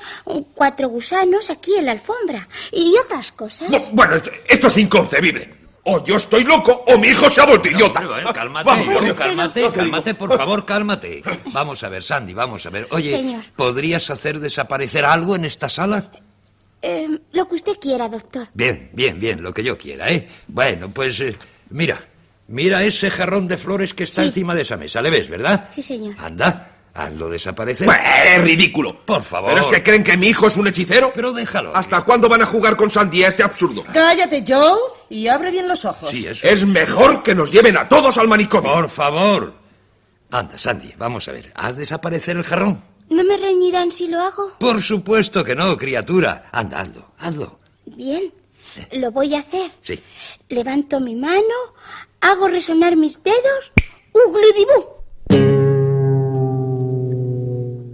cuatro 0.55 0.89
gusanos 0.89 1.51
aquí 1.51 1.75
en 1.77 1.85
la 1.87 1.93
alfombra. 1.93 2.49
Y 2.73 2.95
otras 3.05 3.33
cosas. 3.33 3.69
Bu- 3.69 3.91
Bueno, 3.93 4.17
esto, 4.17 4.31
esto 4.49 4.67
es 4.69 4.77
inconcebible. 4.79 5.60
O 5.85 6.05
yo 6.05 6.17
estoy 6.17 6.45
loco 6.45 6.85
o 6.87 6.99
mi 6.99 7.09
hijo 7.09 7.31
se 7.31 7.41
ha 7.41 7.47
vuelto 7.47 7.69
idiota. 7.69 8.01
Pero, 8.01 8.19
eh, 8.19 8.25
Ah, 8.27 8.33
cálmate, 8.33 8.67
vamos, 8.71 9.15
cálmate, 9.15 9.71
cálmate, 9.71 10.15
por 10.15 10.37
favor, 10.37 10.67
cálmate. 10.67 11.23
Vamos 11.53 11.83
a 11.83 11.89
ver, 11.89 12.03
Sandy, 12.03 12.35
vamos 12.35 12.67
a 12.67 12.71
ver. 12.71 12.87
Oye, 12.91 13.11
señor. 13.17 13.43
¿podrías 13.57 14.11
hacer 14.11 14.41
desaparecer 14.41 15.05
algo 15.07 15.37
en 15.37 15.47
esta 15.47 15.69
sala? 15.71 16.11
Eh, 16.83 17.09
lo 17.33 17.49
que 17.49 17.55
usted 17.55 17.79
quiera, 17.81 18.09
doctor. 18.09 18.49
Bien, 18.55 18.91
bien, 18.93 19.19
bien, 19.19 19.43
lo 19.43 19.53
que 19.55 19.63
yo 19.63 19.77
quiera, 19.79 20.11
¿eh? 20.11 20.29
Bueno, 20.49 20.91
pues 20.91 21.21
eh, 21.21 21.37
mira, 21.71 21.99
mira 22.49 22.83
ese 22.83 23.11
jarrón 23.11 23.49
de 23.49 23.57
flores 23.57 23.95
que 23.95 24.05
está 24.05 24.23
Sí. 24.23 24.29
encima 24.29 24.55
de 24.55 24.63
esa 24.63 24.77
mesa, 24.77 25.01
¿le 25.03 25.11
ves, 25.11 25.29
verdad? 25.29 25.69
Sí, 25.71 25.83
señor. 25.83 26.15
Anda, 26.19 26.71
hazlo 26.95 27.29
desaparecer. 27.29 27.89
Es 27.89 28.43
ridículo. 28.43 29.05
Por 29.05 29.25
favor. 29.25 29.51
¿Pero 29.51 29.63
es 29.63 29.67
que 29.69 29.83
creen 29.83 30.05
que 30.05 30.17
mi 30.17 30.29
hijo 30.29 30.47
es 30.47 30.57
un 30.57 30.69
hechicero? 30.69 31.13
Pero 31.15 31.33
déjalo. 31.33 31.75
¿Hasta 31.75 32.03
cuándo 32.03 32.29
van 32.29 32.43
a 32.43 32.47
jugar 32.47 32.77
con 32.77 32.91
Sandy 32.91 33.25
a 33.25 33.29
este 33.29 33.43
absurdo? 33.43 33.83
Cállate, 33.93 34.45
Joe, 34.47 34.79
y 35.09 35.29
abre 35.29 35.51
bien 35.51 35.69
los 35.69 35.85
ojos. 35.85 36.11
Sí, 36.11 36.27
eso. 36.27 36.47
Es 36.47 36.65
mejor 36.65 37.23
que 37.23 37.35
nos 37.35 37.51
lleven 37.51 37.77
a 37.77 37.89
todos 37.89 38.19
al 38.19 38.29
manicomio. 38.29 38.73
Por 38.73 38.89
favor. 38.89 39.55
Anda, 40.31 40.57
Sandy, 40.57 40.95
vamos 40.97 41.27
a 41.29 41.33
ver. 41.33 41.53
¿Haz 41.55 41.77
desaparecer 41.77 42.37
el 42.37 42.45
jarrón? 42.45 42.83
¿No 43.09 43.25
me 43.25 43.37
reñirán 43.37 43.91
si 43.91 44.07
lo 44.07 44.21
hago? 44.21 44.53
Por 44.59 44.81
supuesto 44.81 45.43
que 45.43 45.57
no, 45.57 45.77
criatura. 45.77 46.49
Anda, 46.53 46.79
hazlo, 46.79 47.11
hazlo. 47.19 47.59
Bien, 47.87 48.33
lo 48.93 49.11
voy 49.11 49.35
a 49.35 49.41
hacer. 49.41 49.73
Sí. 49.81 50.01
Levanto 50.49 51.01
mi 51.01 51.17
mano, 51.17 51.43
hago 52.21 52.47
resonar 52.47 52.97
mis 52.97 53.21
dedos. 53.23 53.73
¡Uglidibú! 54.13 55.70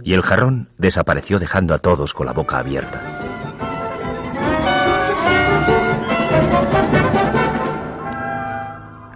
Y 0.07 0.13
el 0.13 0.21
jarrón 0.21 0.69
desapareció 0.77 1.37
dejando 1.37 1.73
a 1.73 1.79
todos 1.79 2.13
con 2.13 2.27
la 2.27 2.31
boca 2.31 2.59
abierta. 2.59 3.03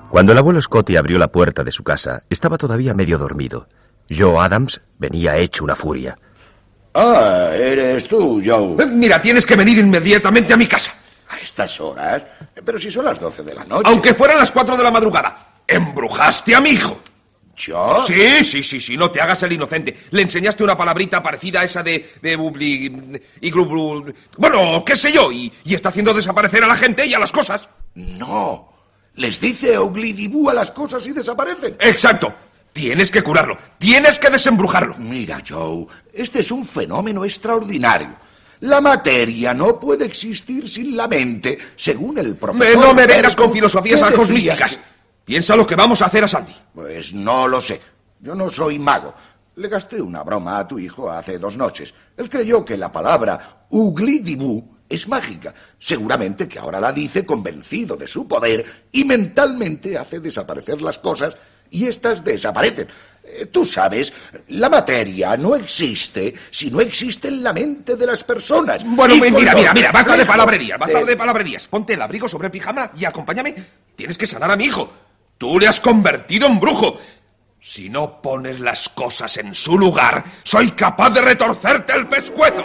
Cuando 0.09 0.33
el 0.33 0.37
abuelo 0.37 0.61
Scotty 0.61 0.97
abrió 0.97 1.17
la 1.17 1.29
puerta 1.29 1.63
de 1.63 1.71
su 1.71 1.85
casa, 1.85 2.23
estaba 2.29 2.57
todavía 2.57 2.93
medio 2.93 3.17
dormido. 3.17 3.69
Joe 4.09 4.37
Adams 4.37 4.81
venía 4.99 5.37
hecho 5.37 5.63
una 5.63 5.77
furia. 5.77 6.19
Ah, 6.93 7.51
eres 7.53 8.05
tú, 8.09 8.43
Joe. 8.45 8.75
Eh, 8.83 8.85
Mira, 8.85 9.21
tienes 9.21 9.45
que 9.45 9.55
venir 9.55 9.77
inmediatamente 9.77 10.51
a 10.51 10.57
mi 10.57 10.67
casa. 10.67 10.91
A 11.29 11.37
estas 11.37 11.79
horas. 11.79 12.21
Pero 12.65 12.77
si 12.77 12.91
son 12.91 13.05
las 13.05 13.17
doce 13.17 13.43
de 13.43 13.55
la 13.55 13.63
noche. 13.63 13.89
Aunque 13.89 14.13
fueran 14.13 14.39
las 14.39 14.51
cuatro 14.51 14.75
de 14.75 14.83
la 14.83 14.91
madrugada. 14.91 15.53
Embrujaste 15.65 16.53
a 16.53 16.59
mi 16.59 16.71
hijo. 16.71 16.99
¿Yo? 17.65 18.03
Sí, 18.07 18.43
sí, 18.43 18.63
sí, 18.63 18.79
sí, 18.79 18.97
no 18.97 19.11
te 19.11 19.21
hagas 19.21 19.43
el 19.43 19.51
inocente. 19.53 19.95
Le 20.11 20.21
enseñaste 20.21 20.63
una 20.63 20.77
palabrita 20.77 21.21
parecida 21.21 21.61
a 21.61 21.63
esa 21.65 21.83
de... 21.83 22.13
de 22.21 22.35
bubli... 22.35 23.19
y 23.41 23.51
glublu... 23.51 24.13
Bueno, 24.37 24.83
qué 24.85 24.95
sé 24.95 25.11
yo, 25.11 25.31
y, 25.31 25.51
y 25.63 25.75
está 25.75 25.89
haciendo 25.89 26.13
desaparecer 26.13 26.63
a 26.63 26.67
la 26.67 26.75
gente 26.75 27.05
y 27.05 27.13
a 27.13 27.19
las 27.19 27.31
cosas. 27.31 27.67
No. 27.95 28.71
Les 29.15 29.39
dice 29.41 29.77
Oglidibú 29.77 30.49
a 30.49 30.53
las 30.53 30.71
cosas 30.71 31.05
y 31.05 31.11
desaparecen. 31.11 31.75
Exacto. 31.79 32.33
Tienes 32.73 33.11
que 33.11 33.21
curarlo. 33.21 33.57
Tienes 33.77 34.17
que 34.17 34.29
desembrujarlo. 34.29 34.95
Mira, 34.97 35.43
Joe, 35.47 35.85
este 36.13 36.39
es 36.39 36.51
un 36.51 36.65
fenómeno 36.65 37.25
extraordinario. 37.25 38.15
La 38.61 38.79
materia 38.79 39.53
no 39.53 39.79
puede 39.79 40.05
existir 40.05 40.69
sin 40.69 40.95
la 40.95 41.07
mente, 41.07 41.57
según 41.75 42.17
el 42.19 42.29
Me- 42.29 42.33
profesor. 42.35 42.77
no 42.77 42.93
me 42.93 43.07
vengas 43.07 43.35
con 43.35 43.51
filosofías 43.51 44.01
que 44.01 44.15
Piensa 45.31 45.55
lo 45.55 45.65
que 45.65 45.77
vamos 45.77 46.01
a 46.01 46.07
hacer 46.07 46.25
a 46.25 46.27
Sandy. 46.27 46.53
Pues 46.75 47.13
no 47.13 47.47
lo 47.47 47.61
sé. 47.61 47.79
Yo 48.19 48.35
no 48.35 48.49
soy 48.49 48.77
mago. 48.77 49.15
Le 49.55 49.69
gasté 49.69 50.01
una 50.01 50.23
broma 50.23 50.57
a 50.59 50.67
tu 50.67 50.77
hijo 50.77 51.09
hace 51.09 51.39
dos 51.39 51.55
noches. 51.55 51.93
Él 52.17 52.27
creyó 52.27 52.65
que 52.65 52.75
la 52.75 52.91
palabra 52.91 53.65
uglidibú 53.69 54.75
es 54.89 55.07
mágica. 55.07 55.53
Seguramente 55.79 56.49
que 56.49 56.59
ahora 56.59 56.81
la 56.81 56.91
dice 56.91 57.25
convencido 57.25 57.95
de 57.95 58.07
su 58.07 58.27
poder 58.27 58.65
y 58.91 59.05
mentalmente 59.05 59.97
hace 59.97 60.19
desaparecer 60.19 60.81
las 60.81 60.99
cosas 60.99 61.37
y 61.69 61.85
éstas 61.87 62.25
desaparecen. 62.25 62.89
Eh, 63.23 63.45
Tú 63.45 63.63
sabes, 63.63 64.11
la 64.49 64.67
materia 64.67 65.37
no 65.37 65.55
existe 65.55 66.33
si 66.49 66.69
no 66.71 66.81
existe 66.81 67.29
en 67.29 67.41
la 67.41 67.53
mente 67.53 67.95
de 67.95 68.05
las 68.05 68.25
personas. 68.25 68.83
Bueno, 68.85 69.15
Y 69.15 69.19
pues 69.19 69.31
mira, 69.31 69.55
mira, 69.55 69.73
mira, 69.73 69.91
basta 69.93 70.17
de 70.17 70.25
palabrerías, 70.25 70.77
basta 70.77 70.99
de- 70.99 71.05
de 71.05 71.15
palabrerías. 71.15 71.67
Ponte 71.67 71.93
el 71.93 72.01
abrigo 72.01 72.27
sobre 72.27 72.47
el 72.47 72.51
pijama 72.51 72.91
y 72.97 73.05
acompáñame. 73.05 73.55
Tienes 73.95 74.17
que 74.17 74.27
sanar 74.27 74.51
a 74.51 74.57
mi 74.57 74.65
hijo. 74.65 74.91
Tú 75.41 75.59
le 75.59 75.67
has 75.67 75.79
convertido 75.79 76.45
en 76.45 76.59
brujo. 76.59 76.99
Si 77.59 77.89
no 77.89 78.21
pones 78.21 78.59
las 78.59 78.89
cosas 78.89 79.37
en 79.37 79.55
su 79.55 79.75
lugar, 79.75 80.23
soy 80.43 80.69
capaz 80.73 81.09
de 81.09 81.21
retorcerte 81.21 81.93
el 81.93 82.05
pescuezo. 82.05 82.63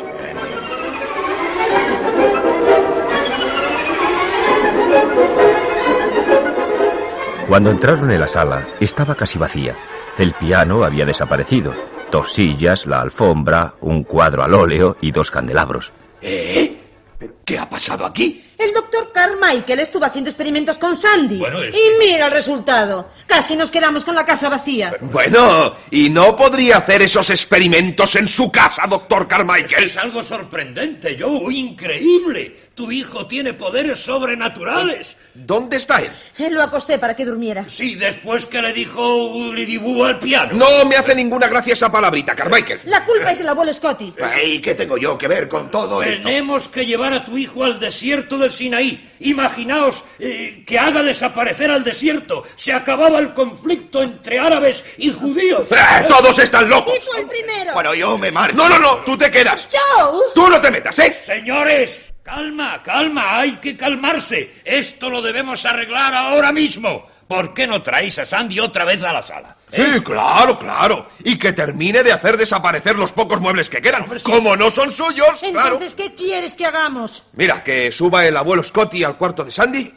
Cuando 7.48 7.70
entraron 7.70 8.10
en 8.10 8.20
la 8.20 8.28
sala, 8.28 8.68
estaba 8.78 9.14
casi 9.14 9.38
vacía. 9.38 9.74
El 10.18 10.32
piano 10.32 10.84
había 10.84 11.06
desaparecido. 11.06 11.74
Dos 12.12 12.34
sillas, 12.34 12.84
la 12.84 13.00
alfombra, 13.00 13.72
un 13.80 14.04
cuadro 14.04 14.44
al 14.44 14.52
óleo 14.52 14.98
y 15.00 15.12
dos 15.12 15.30
candelabros. 15.30 15.94
¿Eh? 16.20 16.76
¿Pero 17.18 17.36
qué 17.42 17.58
ha 17.58 17.70
pasado 17.70 18.04
aquí? 18.04 18.45
El 18.58 18.72
doctor 18.72 19.12
Carmichael 19.12 19.80
estuvo 19.80 20.04
haciendo 20.06 20.30
experimentos 20.30 20.78
con 20.78 20.96
Sandy. 20.96 21.38
Bueno, 21.38 21.62
es- 21.62 21.74
Y 21.74 21.80
mira 21.98 22.26
el 22.26 22.32
resultado. 22.32 23.10
Casi 23.26 23.54
nos 23.54 23.70
quedamos 23.70 24.04
con 24.04 24.14
la 24.14 24.24
casa 24.24 24.48
vacía. 24.48 24.96
Bueno, 25.00 25.74
¿y 25.90 26.08
no 26.08 26.34
podría 26.34 26.78
hacer 26.78 27.02
esos 27.02 27.28
experimentos 27.30 28.16
en 28.16 28.26
su 28.28 28.50
casa, 28.50 28.86
doctor 28.88 29.28
Carmichael? 29.28 29.84
Es 29.84 29.96
algo 29.98 30.22
sorprendente, 30.22 31.16
Joe, 31.20 31.52
increíble. 31.54 32.56
Tu 32.76 32.92
hijo 32.92 33.26
tiene 33.26 33.54
poderes 33.54 33.98
sobrenaturales. 33.98 35.16
¿Dónde 35.32 35.78
está 35.78 36.02
él? 36.02 36.12
Él 36.36 36.52
lo 36.52 36.62
acosté 36.62 36.98
para 36.98 37.16
que 37.16 37.24
durmiera. 37.24 37.64
Sí, 37.68 37.94
después 37.94 38.44
que 38.44 38.60
le 38.60 38.70
dijo 38.74 39.50
Lidibú 39.54 40.04
al 40.04 40.18
piano. 40.18 40.52
No 40.52 40.84
me 40.84 40.96
hace 40.96 41.14
ninguna 41.14 41.48
gracia 41.48 41.72
esa 41.72 41.90
palabrita, 41.90 42.36
Carmichael. 42.36 42.80
La 42.84 43.02
culpa 43.06 43.30
es 43.30 43.38
del 43.38 43.48
abuelo 43.48 43.72
Scotty. 43.72 44.12
¿Y 44.44 44.58
qué 44.60 44.74
tengo 44.74 44.98
yo 44.98 45.16
que 45.16 45.26
ver 45.26 45.48
con 45.48 45.70
todo 45.70 46.02
esto? 46.02 46.24
Tenemos 46.24 46.68
que 46.68 46.84
llevar 46.84 47.14
a 47.14 47.24
tu 47.24 47.38
hijo 47.38 47.64
al 47.64 47.80
desierto 47.80 48.36
del 48.36 48.50
Sinaí. 48.50 49.10
Imaginaos 49.20 50.04
eh, 50.18 50.62
que 50.66 50.78
haga 50.78 51.02
desaparecer 51.02 51.70
al 51.70 51.82
desierto. 51.82 52.42
Se 52.56 52.74
acababa 52.74 53.18
el 53.20 53.32
conflicto 53.32 54.02
entre 54.02 54.38
árabes 54.38 54.84
y 54.98 55.10
judíos. 55.10 55.72
¡Eh, 55.72 56.04
¡Todos 56.10 56.38
están 56.40 56.68
locos! 56.68 56.94
Y 56.94 57.00
tú 57.00 57.16
el 57.18 57.26
primero. 57.26 57.72
Bueno, 57.72 57.94
yo 57.94 58.18
me 58.18 58.30
marcho. 58.30 58.54
No, 58.54 58.68
no, 58.68 58.78
no, 58.78 58.96
tú 58.98 59.16
te 59.16 59.30
quedas. 59.30 59.66
Joe. 59.72 60.20
Tú 60.34 60.46
no 60.50 60.60
te 60.60 60.70
metas, 60.70 60.98
¿eh? 60.98 61.14
Señores, 61.14 62.05
calma, 62.26 62.82
calma, 62.82 63.38
hay 63.38 63.52
que 63.52 63.76
calmarse. 63.76 64.56
Esto 64.64 65.08
lo 65.08 65.22
debemos 65.22 65.64
arreglar 65.64 66.12
ahora 66.12 66.50
mismo. 66.50 67.06
¿Por 67.28 67.54
qué 67.54 67.66
no 67.66 67.82
traéis 67.82 68.18
a 68.18 68.24
Sandy 68.24 68.60
otra 68.60 68.84
vez 68.84 69.02
a 69.02 69.12
la 69.12 69.22
sala? 69.22 69.56
Sí, 69.70 70.00
claro, 70.04 70.58
claro. 70.58 71.06
Y 71.24 71.38
que 71.38 71.52
termine 71.52 72.02
de 72.02 72.12
hacer 72.12 72.36
desaparecer 72.36 72.96
los 72.96 73.12
pocos 73.12 73.40
muebles 73.40 73.68
que 73.68 73.80
quedan. 73.80 74.06
Como 74.22 74.56
no 74.56 74.70
son 74.70 74.92
suyos, 74.92 75.40
claro. 75.40 75.74
Entonces, 75.74 75.94
¿qué 75.94 76.14
quieres 76.14 76.54
que 76.54 76.66
hagamos? 76.66 77.24
Mira, 77.32 77.62
que 77.62 77.90
suba 77.90 78.24
el 78.26 78.36
abuelo 78.36 78.62
Scotty 78.62 79.02
al 79.02 79.16
cuarto 79.16 79.44
de 79.44 79.50
Sandy 79.50 79.92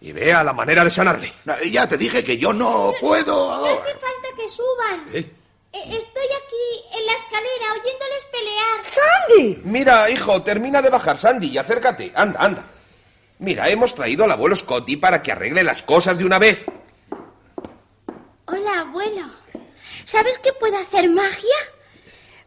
y 0.00 0.12
vea 0.12 0.44
la 0.44 0.52
manera 0.52 0.84
de 0.84 0.90
sanarle. 0.90 1.32
Ya 1.70 1.88
te 1.88 1.96
dije 1.96 2.22
que 2.22 2.36
yo 2.36 2.52
no 2.52 2.92
puedo 3.00 3.58
No 3.58 3.66
hace 3.66 3.92
falta 3.92 4.28
que 4.36 4.48
suban. 4.48 5.06
¿Eh? 5.12 5.30
Eh, 5.76 5.96
Estoy 5.96 6.24
aquí 6.24 6.98
en 6.98 7.06
la 7.06 7.12
escalera 7.12 7.72
oyéndoles 7.72 8.24
pelear. 8.32 8.82
¡Sandy! 8.82 9.60
Mira, 9.64 10.08
hijo, 10.10 10.42
termina 10.42 10.80
de 10.82 10.90
bajar, 10.90 11.18
Sandy, 11.18 11.48
y 11.48 11.58
acércate. 11.58 12.12
Anda, 12.14 12.40
anda. 12.40 12.64
Mira, 13.38 13.68
hemos 13.68 13.94
traído 13.94 14.24
al 14.24 14.30
abuelo 14.32 14.56
Scotty 14.56 14.96
para 14.96 15.22
que 15.22 15.32
arregle 15.32 15.62
las 15.62 15.82
cosas 15.82 16.16
de 16.18 16.24
una 16.24 16.38
vez. 16.38 16.64
Hola, 18.46 18.80
abuelo. 18.80 19.26
¿Sabes 20.04 20.38
que 20.38 20.52
puedo 20.54 20.76
hacer 20.78 21.08
magia? 21.10 21.56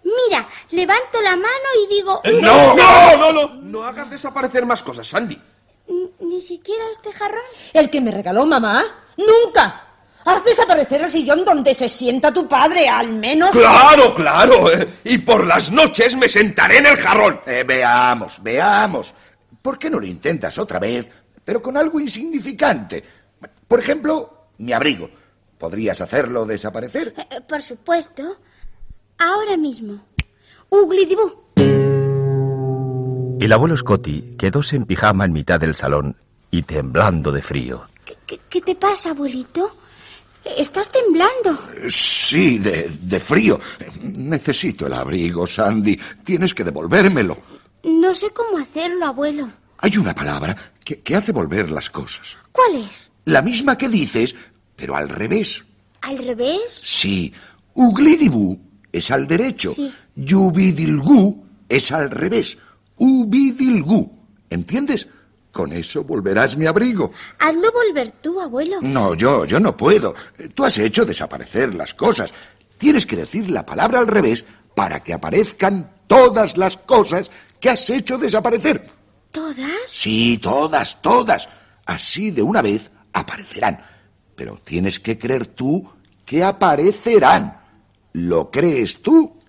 Mira, 0.04 0.48
levanto 0.72 1.22
la 1.22 1.36
mano 1.36 1.68
y 1.84 1.94
digo... 1.94 2.22
Eh, 2.24 2.39
No, 2.42 2.74
no, 2.74 3.18
no, 3.18 3.34
no. 3.34 3.48
No 3.56 3.84
hagas 3.84 4.10
desaparecer 4.10 4.65
más 4.65 4.82
cosas, 4.82 5.08
Sandy. 5.08 5.39
Ni 6.20 6.42
siquiera 6.42 6.86
este 6.89 7.12
jarrón. 7.12 7.44
¿El 7.74 7.89
que 7.89 8.02
me 8.02 8.12
regaló 8.12 8.46
mamá? 8.46 8.86
¡Nunca! 9.18 9.88
Haz 10.32 10.44
desaparecer 10.46 11.02
el 11.02 11.10
sillón 11.10 11.44
donde 11.44 11.74
se 11.74 11.89
sienta 11.89 12.32
tu 12.32 12.48
padre, 12.48 12.88
al 12.88 13.12
menos. 13.13 13.50
Claro, 13.50 14.13
claro. 14.13 14.72
eh, 14.72 14.88
Y 15.06 15.18
por 15.18 15.48
las 15.48 15.72
noches 15.72 16.15
me 16.15 16.30
sentaré 16.30 16.78
en 16.78 16.86
el 16.86 16.98
jarrón. 16.98 17.39
Eh, 17.48 17.63
veamos, 17.68 18.42
veamos. 18.44 19.13
¿Por 19.60 19.80
qué 19.80 19.89
no 19.89 20.00
lo 20.00 20.06
intentas 20.06 20.58
otra 20.60 20.78
vez, 20.78 21.10
pero 21.44 21.62
con 21.63 21.76
algo 21.78 22.00
insignificante? 22.00 23.04
Por 23.68 23.80
ejemplo, 23.80 24.50
mi 24.60 24.72
abrigo. 24.72 25.10
¿Podrías 25.58 26.00
hacerlo 26.00 26.46
desaparecer? 26.46 27.13
Eh, 27.18 27.42
por 27.48 27.63
supuesto. 27.63 28.38
Ahora 29.18 29.58
mismo. 29.58 30.00
Uglidibú. 30.70 31.50
El 33.42 33.52
abuelo 33.52 33.76
Scotty 33.76 34.36
quedóse 34.38 34.76
en 34.76 34.86
pijama 34.86 35.26
en 35.26 35.34
mitad 35.34 35.60
del 35.60 35.74
salón 35.76 36.15
y 36.52 36.62
temblando 36.62 37.32
de 37.32 37.42
frío. 37.42 37.88
¿Qué, 38.28 38.39
qué 38.48 38.62
te 38.62 38.76
pasa, 38.76 39.10
abuelito? 39.10 39.76
Estás 40.43 40.89
temblando. 40.91 41.89
Sí, 41.89 42.58
de, 42.60 42.89
de 43.02 43.19
frío. 43.19 43.60
Necesito 44.02 44.88
el 44.88 44.93
abrigo, 44.93 45.45
Sandy. 45.45 45.99
Tienes 46.23 46.54
que 46.54 46.63
devolvérmelo. 46.63 47.38
No 47.84 48.13
sé 48.13 48.30
cómo 48.32 48.58
hacerlo, 48.58 49.06
abuelo. 49.06 49.49
Hay 49.78 49.97
una 49.97 50.13
palabra 50.15 50.56
que, 50.84 51.02
que 51.02 51.15
hace 51.15 51.32
volver 51.32 51.71
las 51.71 51.89
cosas. 51.89 52.28
¿Cuál 52.52 52.75
es? 52.78 53.12
La 53.25 53.41
misma 53.41 53.78
que 53.78 53.88
dices, 53.89 54.36
pero 54.75 54.95
al 54.95 55.10
revés. 55.10 55.63
¿Al 56.02 56.17
revés? 56.17 56.80
Sí, 56.82 57.34
uglidibú 57.73 58.60
es 58.91 59.12
al 59.12 59.28
derecho. 59.28 59.71
Sí. 59.73 59.91
Yubidilgú 60.15 61.45
es 61.67 61.91
al 61.91 62.10
revés. 62.10 62.58
Ubidilgú. 62.97 64.17
¿Entiendes? 64.49 65.08
Con 65.52 65.74
eso 65.74 66.04
volverás 66.04 66.56
mi 66.58 66.68
abrigo. 66.68 67.12
Hazlo 67.40 67.72
volver 67.72 68.12
tú, 68.14 68.40
abuelo. 68.40 68.78
No, 68.82 69.16
yo, 69.16 69.46
yo 69.46 69.60
no 69.60 69.76
puedo. 69.76 70.14
Tú 70.54 70.64
has 70.64 70.78
hecho 70.78 71.06
desaparecer 71.06 71.74
las 71.76 71.94
cosas. 71.94 72.34
Tienes 72.78 73.06
que 73.06 73.16
decir 73.18 73.50
la 73.50 73.66
palabra 73.66 74.00
al 74.00 74.08
revés 74.08 74.46
para 74.76 75.02
que 75.04 75.14
aparezcan 75.14 75.92
todas 76.08 76.56
las 76.56 76.78
cosas 76.78 77.30
que 77.60 77.70
has 77.72 77.90
hecho 77.90 78.18
desaparecer. 78.18 78.90
¿Todas? 79.32 79.70
Sí, 79.88 80.38
todas, 80.42 81.02
todas. 81.02 81.50
Así 81.86 82.32
de 82.32 82.42
una 82.42 82.62
vez 82.62 82.90
aparecerán. 83.12 83.82
Pero 84.36 84.60
tienes 84.64 85.00
que 85.00 85.18
creer 85.18 85.48
tú 85.48 85.84
que 86.26 86.44
aparecerán. 86.44 87.60
¿Lo 88.14 88.50
crees 88.52 89.02
tú? 89.02 89.40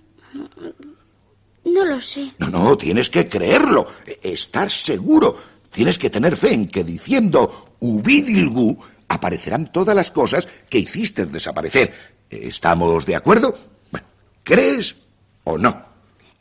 No 1.65 1.85
lo 1.85 2.01
sé. 2.01 2.33
No, 2.39 2.49
no, 2.49 2.77
tienes 2.77 3.11
que 3.11 3.29
creerlo. 3.29 3.87
e- 4.07 4.19
Estar 4.23 4.71
seguro. 4.71 5.37
Tienes 5.71 5.99
que 5.99 6.11
tener 6.11 6.37
fe 6.37 6.53
en 6.53 6.69
que 6.69 6.85
diciendo 6.85 7.77
ubidilgu 7.81 8.77
aparecerán 9.09 9.73
todas 9.73 9.95
las 9.95 10.11
cosas 10.11 10.47
que 10.69 10.79
hiciste 10.79 11.27
desaparecer. 11.27 11.93
¿Estamos 12.29 13.07
de 13.07 13.17
acuerdo? 13.17 13.57
Bueno, 13.91 14.07
¿crees 14.43 14.97
o 15.45 15.59
no? 15.59 15.85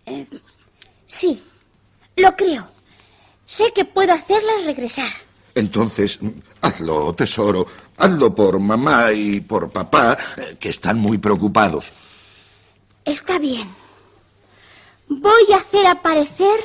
Eh, 0.06 0.26
sí, 1.06 1.44
lo 2.16 2.36
creo. 2.36 2.68
Sé 3.46 3.72
que 3.74 3.86
puedo 3.86 4.14
hacerlas 4.14 4.66
regresar. 4.66 5.12
Entonces, 5.56 6.20
hazlo, 6.62 7.14
tesoro. 7.16 7.66
Hazlo 7.98 8.34
por 8.34 8.60
mamá 8.60 9.12
y 9.12 9.42
por 9.42 9.72
papá, 9.72 10.18
eh, 10.38 10.56
que 10.60 10.70
están 10.70 11.00
muy 11.00 11.18
preocupados. 11.18 11.92
Está 13.04 13.40
bien. 13.40 13.68
Voy 15.08 15.54
a 15.54 15.58
hacer 15.58 15.88
aparecer 15.88 16.60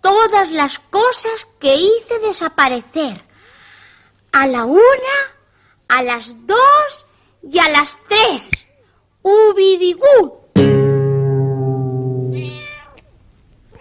todas 0.00 0.50
las 0.50 0.78
cosas 0.78 1.48
que 1.60 1.76
hice 1.76 2.18
desaparecer. 2.20 3.24
A 4.32 4.46
la 4.46 4.64
una, 4.64 5.16
a 5.88 6.02
las 6.02 6.46
dos 6.46 7.06
y 7.42 7.58
a 7.58 7.68
las 7.68 7.98
tres. 8.08 8.66
Ubidigú. 9.22 10.38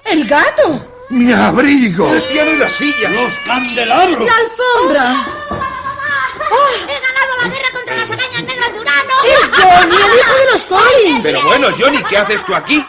¡El 0.06 0.26
gato! 0.26 0.94
¡Mi 1.10 1.32
abrigo! 1.32 2.14
El 2.14 2.22
piano 2.24 2.52
y 2.52 2.58
la 2.58 2.70
silla. 2.70 3.10
¡Los 3.10 3.34
candelabros! 3.46 4.26
¡La 4.26 4.38
alfombra! 4.38 5.26
¡He 6.88 7.00
ganado 7.00 7.38
la 7.42 7.48
guerra 7.50 7.72
contra 7.74 7.98
las 7.98 8.12
arañas 8.12 8.44
negras 8.44 8.74
de 8.74 8.80
Urano! 8.80 9.14
¡Es 9.26 9.50
Johnny, 9.50 9.96
el 9.96 10.20
hijo 10.20 10.34
de 10.34 10.52
los 10.52 10.66
Collins! 10.66 11.24
Pero 11.24 11.42
bueno, 11.44 11.68
Johnny, 11.78 11.98
¿qué 12.10 12.18
haces 12.18 12.46
tú 12.46 12.56
aquí? 12.56 12.86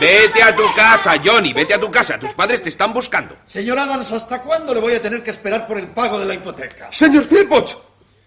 Vete 0.00 0.40
a 0.42 0.54
tu 0.54 0.62
casa, 0.74 1.14
Johnny, 1.22 1.52
vete 1.52 1.74
a 1.74 1.80
tu 1.80 1.90
casa. 1.90 2.18
Tus 2.18 2.32
padres 2.32 2.62
te 2.62 2.68
están 2.68 2.92
buscando. 2.92 3.36
Señor 3.46 3.78
Adams, 3.80 4.12
¿hasta 4.12 4.42
cuándo 4.42 4.72
le 4.72 4.80
voy 4.80 4.92
a 4.94 5.02
tener 5.02 5.24
que 5.24 5.30
esperar 5.30 5.66
por 5.66 5.76
el 5.76 5.88
pago 5.88 6.20
de 6.20 6.26
la 6.26 6.34
hipoteca? 6.34 6.88
Señor 6.92 7.24
Philpotts, 7.26 7.76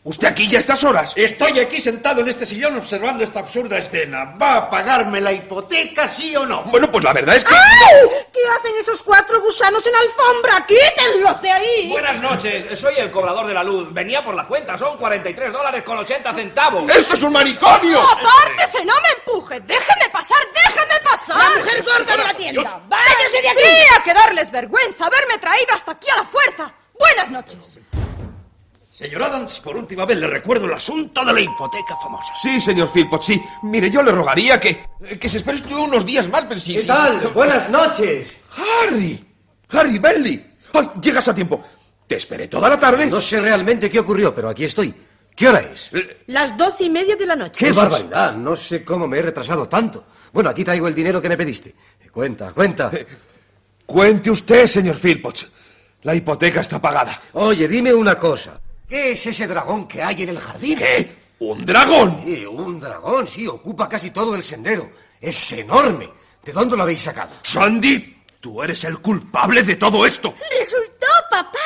¿usted 0.04 0.28
aquí 0.28 0.48
ya 0.48 0.58
a 0.58 0.62
estas 0.62 0.84
horas? 0.84 1.14
Estoy 1.16 1.60
aquí 1.60 1.80
sentado 1.80 2.22
en 2.22 2.30
este 2.30 2.46
sillón 2.46 2.78
observando 2.78 3.24
esta 3.24 3.40
absurda 3.40 3.78
escena. 3.78 4.36
¿Va 4.42 4.56
a 4.56 4.70
pagarme 4.70 5.22
la 5.22 5.32
hipoteca, 5.32 6.08
sí 6.08 6.36
o 6.36 6.46
no? 6.46 6.64
Bueno, 6.64 6.92
pues 6.92 7.04
la 7.04 7.14
verdad 7.14 7.36
es 7.36 7.44
que... 7.44 7.54
¡Ay! 7.54 8.10
¿Qué 8.34 8.40
hacen 8.58 8.74
esos 8.80 9.04
cuatro 9.04 9.42
gusanos 9.42 9.86
en 9.86 9.94
la 9.94 10.00
alfombra? 10.00 10.66
¡Quítenlos 10.66 11.42
de 11.42 11.52
ahí! 11.52 11.90
Buenas 11.90 12.18
noches, 12.18 12.80
soy 12.80 12.96
el 12.98 13.12
cobrador 13.12 13.48
de 13.48 13.54
la 13.54 13.64
luz. 13.64 13.94
Venía 13.94 14.24
por 14.24 14.36
la 14.36 14.48
cuenta, 14.48 14.78
son 14.78 14.98
43 14.98 15.54
dólares 15.54 15.84
con 15.84 15.98
80 15.98 16.34
centavos. 16.34 16.96
¡Esto 16.96 17.14
es 17.14 17.24
un 17.24 17.34
manicomio! 17.34 18.02
¡Apártese! 18.02 18.84
¡No 18.86 18.94
me 18.96 19.10
empuje! 19.20 19.60
¡Déjeme 19.62 20.10
pasar! 20.12 20.40
¡Déjeme 20.54 21.00
pasar! 21.04 21.38
¡La 21.38 21.60
mujer 21.60 21.84
gorda 21.84 22.18
de 22.18 22.24
la 22.24 22.34
tienda! 22.34 22.82
¡Váyase 22.88 23.42
de 23.42 23.50
aquí! 23.50 23.62
Tendría 23.62 24.04
que 24.04 24.14
darles 24.14 24.52
vergüenza 24.52 25.06
haberme 25.06 25.38
traído 25.38 25.74
hasta 25.74 25.92
aquí 25.92 26.10
a 26.10 26.18
la 26.18 26.26
fuerza. 26.26 26.74
Buenas 26.98 27.30
noches. 27.30 27.78
Señor 29.02 29.24
Adams, 29.24 29.60
por 29.62 29.76
última 29.76 30.06
vez 30.06 30.16
le 30.20 30.28
recuerdo 30.28 30.66
el 30.66 30.74
asunto 30.74 31.26
de 31.26 31.34
la 31.34 31.42
hipoteca 31.42 31.96
famosa. 32.04 32.36
Sí, 32.40 32.62
señor 32.62 32.88
Philpott, 32.94 33.24
sí. 33.24 33.42
Mire, 33.64 33.90
yo 33.90 34.04
le 34.04 34.12
rogaría 34.12 34.60
que, 34.60 34.86
que 35.20 35.28
se 35.28 35.38
espere 35.38 35.58
usted 35.58 35.72
unos 35.72 36.06
días 36.06 36.30
más, 36.30 36.46
pero 36.48 36.60
sí. 36.60 36.76
¿Qué 36.76 36.82
sí, 36.82 36.88
tal? 36.88 37.24
no- 37.24 37.32
Buenas 37.32 37.68
noches. 37.68 38.38
¡Harry! 38.86 39.26
¡Harry 39.70 39.98
Bentley! 39.98 40.54
¡Ay, 40.74 40.88
llegas 41.02 41.28
a 41.28 41.34
tiempo! 41.34 41.64
Te 42.06 42.18
esperé 42.18 42.48
toda 42.48 42.70
la 42.70 42.78
tarde. 42.80 43.08
No 43.08 43.20
sé 43.20 43.42
realmente 43.42 43.90
qué 43.90 43.98
ocurrió, 44.00 44.36
pero 44.36 44.50
aquí 44.50 44.66
estoy. 44.66 44.94
¿Qué 45.36 45.50
hora 45.50 45.62
es? 45.62 45.90
Las 46.28 46.56
doce 46.56 46.84
y 46.84 46.90
media 46.92 47.16
de 47.16 47.26
la 47.26 47.36
noche. 47.36 47.66
¡Qué 47.66 47.72
barbaridad! 47.72 48.34
No 48.36 48.56
sé 48.56 48.84
cómo 48.84 49.08
me 49.08 49.18
he 49.18 49.24
retrasado 49.24 49.68
tanto. 49.68 50.06
Bueno, 50.32 50.52
aquí 50.52 50.64
traigo 50.64 50.88
el 50.88 50.94
dinero 50.94 51.20
que 51.20 51.28
me 51.30 51.38
pediste. 51.38 51.74
Cuenta, 52.12 52.52
cuenta. 52.52 52.92
Cuente 53.84 54.30
usted, 54.30 54.68
señor 54.68 55.00
Philpott. 55.00 55.40
La 56.04 56.14
hipoteca 56.14 56.62
está 56.62 56.80
pagada. 56.80 57.20
Oye, 57.34 57.68
dime 57.68 57.92
una 57.92 58.20
cosa. 58.20 58.62
¿Qué 58.92 59.14
es 59.14 59.26
ese 59.26 59.48
dragón 59.48 59.88
que 59.88 60.04
hay 60.04 60.24
en 60.24 60.30
el 60.32 60.40
jardín? 60.42 60.78
¿Qué? 60.78 61.16
¿Un 61.40 61.66
dragón? 61.66 62.22
Sí, 62.26 62.46
un 62.46 62.78
dragón, 62.78 63.26
sí, 63.26 63.48
ocupa 63.48 63.88
casi 63.88 64.12
todo 64.12 64.36
el 64.36 64.44
sendero. 64.44 64.92
Es 65.22 65.54
enorme. 65.54 66.10
¿De 66.44 66.52
dónde 66.52 66.76
lo 66.76 66.84
habéis 66.84 67.00
sacado? 67.00 67.32
Sandy, 67.42 68.22
tú 68.42 68.62
eres 68.62 68.84
el 68.84 69.00
culpable 69.00 69.64
de 69.64 69.78
todo 69.78 70.06
esto. 70.06 70.34
Resultó, 70.60 71.08
papá. 71.30 71.58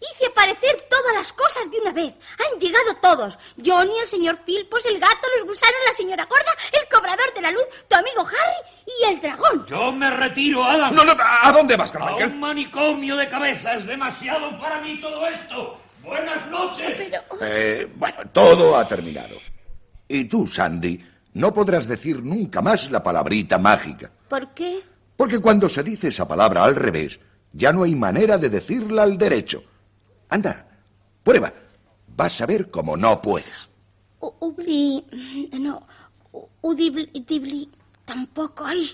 Hice 0.00 0.26
aparecer 0.26 0.86
todas 0.88 1.12
las 1.12 1.32
cosas 1.32 1.68
de 1.72 1.80
una 1.80 1.90
vez. 1.92 2.14
Han 2.38 2.60
llegado 2.60 2.94
todos. 3.02 3.36
Johnny, 3.66 3.98
el 3.98 4.06
señor 4.06 4.38
Philpos, 4.46 4.86
el 4.86 5.00
gato, 5.00 5.26
los 5.38 5.48
gusanos, 5.48 5.74
la 5.84 5.92
señora 5.92 6.24
gorda, 6.26 6.56
el 6.70 6.88
cobrador 6.88 7.34
de 7.34 7.40
la 7.42 7.50
luz, 7.50 7.64
tu 7.88 7.96
amigo 7.96 8.20
Harry 8.20 8.86
y 8.86 9.12
el 9.12 9.20
dragón. 9.20 9.66
Yo 9.66 9.90
me 9.90 10.08
retiro, 10.08 10.62
Adams. 10.62 10.94
No, 10.94 11.02
no, 11.02 11.16
¿a 11.18 11.50
dónde 11.50 11.76
vas, 11.76 11.90
A 11.90 11.98
Carmichael? 11.98 12.30
un 12.30 12.38
manicomio 12.38 13.16
de 13.16 13.28
cabeza. 13.28 13.74
Es 13.74 13.86
demasiado 13.86 14.56
para 14.60 14.80
mí 14.80 15.00
todo 15.00 15.26
esto. 15.26 15.76
Buenas 16.04 16.50
noches. 16.50 17.00
Eh, 17.42 17.90
bueno, 17.96 18.16
todo 18.32 18.76
ha 18.76 18.86
terminado. 18.86 19.36
Y 20.08 20.24
tú, 20.24 20.46
Sandy, 20.46 21.00
no 21.34 21.52
podrás 21.54 21.86
decir 21.86 22.22
nunca 22.22 22.60
más 22.62 22.90
la 22.90 23.02
palabrita 23.02 23.58
mágica. 23.58 24.10
¿Por 24.28 24.48
qué? 24.54 24.80
Porque 25.16 25.38
cuando 25.38 25.68
se 25.68 25.82
dice 25.82 26.08
esa 26.08 26.26
palabra 26.26 26.64
al 26.64 26.74
revés, 26.74 27.20
ya 27.52 27.72
no 27.72 27.82
hay 27.84 27.94
manera 27.94 28.38
de 28.38 28.48
decirla 28.48 29.02
al 29.02 29.18
derecho. 29.18 29.62
Anda, 30.28 30.66
prueba. 31.22 31.52
Vas 32.16 32.40
a 32.40 32.46
ver 32.46 32.70
cómo 32.70 32.96
no 32.96 33.20
puedes. 33.20 33.68
U- 34.20 34.34
Ubli... 34.40 35.04
No. 35.60 35.86
Udibli... 36.62 37.68
Tampoco. 38.10 38.64
Ay, 38.66 38.90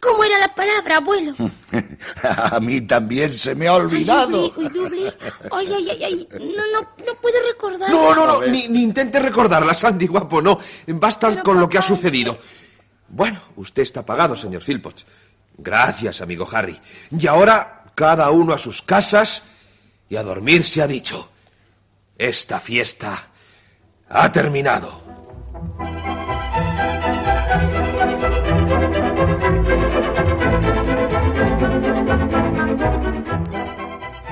¿cómo 0.00 0.22
era 0.22 0.38
la 0.38 0.54
palabra, 0.54 0.98
abuelo? 0.98 1.32
A 2.22 2.60
mí 2.60 2.82
también 2.82 3.32
se 3.32 3.54
me 3.54 3.66
ha 3.68 3.72
olvidado. 3.72 4.52
Ay, 4.54 4.66
udibli, 4.66 5.06
Ay, 5.50 5.66
ay, 5.74 5.90
ay, 5.90 6.04
ay. 6.04 6.28
No, 6.32 6.62
no, 6.74 6.88
no 7.06 7.14
puedo 7.22 7.36
recordar. 7.48 7.88
No, 7.88 8.14
no, 8.14 8.26
no, 8.26 8.46
ni, 8.48 8.68
ni 8.68 8.82
intente 8.82 9.18
recordarla, 9.18 9.72
Sandy, 9.72 10.06
guapo, 10.06 10.42
no. 10.42 10.58
Basta 10.88 11.42
con 11.42 11.58
lo 11.58 11.70
que 11.70 11.78
ha 11.78 11.82
sucedido. 11.82 12.36
Bueno, 13.08 13.40
usted 13.56 13.80
está 13.80 14.04
pagado, 14.04 14.36
señor 14.36 14.62
Philpott. 14.62 15.04
Gracias, 15.56 16.20
amigo 16.20 16.46
Harry. 16.52 16.78
Y 17.18 17.26
ahora, 17.26 17.84
cada 17.94 18.30
uno 18.30 18.52
a 18.52 18.58
sus 18.58 18.82
casas 18.82 19.42
y 20.06 20.16
a 20.16 20.22
dormir 20.22 20.66
se 20.66 20.82
ha 20.82 20.86
dicho. 20.86 21.30
Esta 22.18 22.60
fiesta 22.60 23.26
ha 24.10 24.30
terminado. 24.30 25.00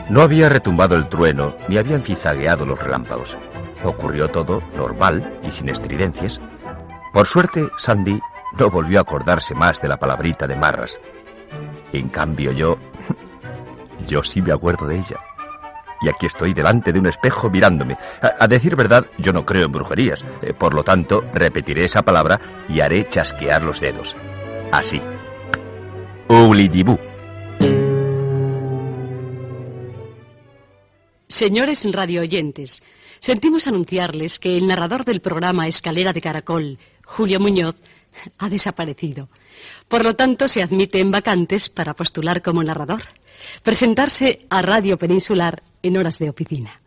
No 0.08 0.22
había 0.22 0.48
retumbado 0.48 0.96
el 0.96 1.08
trueno 1.08 1.54
ni 1.68 1.76
habían 1.76 2.02
cizagueado 2.02 2.64
los 2.64 2.78
relámpagos. 2.78 3.36
Ocurrió 3.84 4.28
todo 4.28 4.62
normal 4.74 5.38
y 5.42 5.50
sin 5.50 5.68
estridencias. 5.68 6.40
Por 7.12 7.26
suerte, 7.26 7.68
Sandy 7.76 8.20
no 8.58 8.70
volvió 8.70 8.98
a 8.98 9.02
acordarse 9.02 9.54
más 9.54 9.80
de 9.82 9.88
la 9.88 9.98
palabrita 9.98 10.46
de 10.46 10.56
Marras. 10.56 10.98
En 11.92 12.08
cambio, 12.08 12.52
yo. 12.52 12.78
Yo 14.06 14.22
sí 14.22 14.40
me 14.40 14.52
acuerdo 14.52 14.86
de 14.86 14.96
ella. 14.96 15.18
Y 16.00 16.08
aquí 16.08 16.26
estoy 16.26 16.54
delante 16.54 16.92
de 16.92 16.98
un 16.98 17.06
espejo 17.06 17.50
mirándome. 17.50 17.98
A, 18.22 18.46
decir 18.46 18.76
verdad, 18.76 19.04
yo 19.18 19.32
no 19.32 19.44
creo 19.44 19.66
en 19.66 19.72
brujerías. 19.72 20.24
Eh, 20.40 20.54
por 20.54 20.72
lo 20.72 20.84
tanto, 20.84 21.24
repetiré 21.34 21.84
esa 21.84 22.02
palabra 22.02 22.40
y 22.68 22.80
haré 22.80 23.06
chasquear 23.08 23.62
los 23.62 23.80
dedos. 23.80 24.16
Así. 24.70 25.02
Oblidibú. 26.28 26.98
Señores 31.28 31.86
radioyentes, 31.92 32.82
sentimos 33.20 33.66
anunciarles 33.66 34.38
que 34.38 34.56
el 34.56 34.66
narrador 34.66 35.04
del 35.04 35.20
programa 35.20 35.68
Escalera 35.68 36.14
de 36.14 36.22
Caracol, 36.22 36.78
Julio 37.04 37.38
Muñoz, 37.38 37.76
ha 38.38 38.48
desaparecido. 38.48 39.28
Por 39.88 40.04
lo 40.04 40.16
tanto, 40.16 40.48
se 40.48 40.62
admiten 40.62 41.10
vacantes 41.10 41.68
para 41.68 41.94
postular 41.94 42.40
como 42.40 42.64
narrador, 42.64 43.02
presentarse 43.62 44.46
a 44.48 44.62
Radio 44.62 44.98
Peninsular 44.98 45.62
en 45.82 45.98
horas 45.98 46.18
de 46.18 46.30
oficina. 46.30 46.80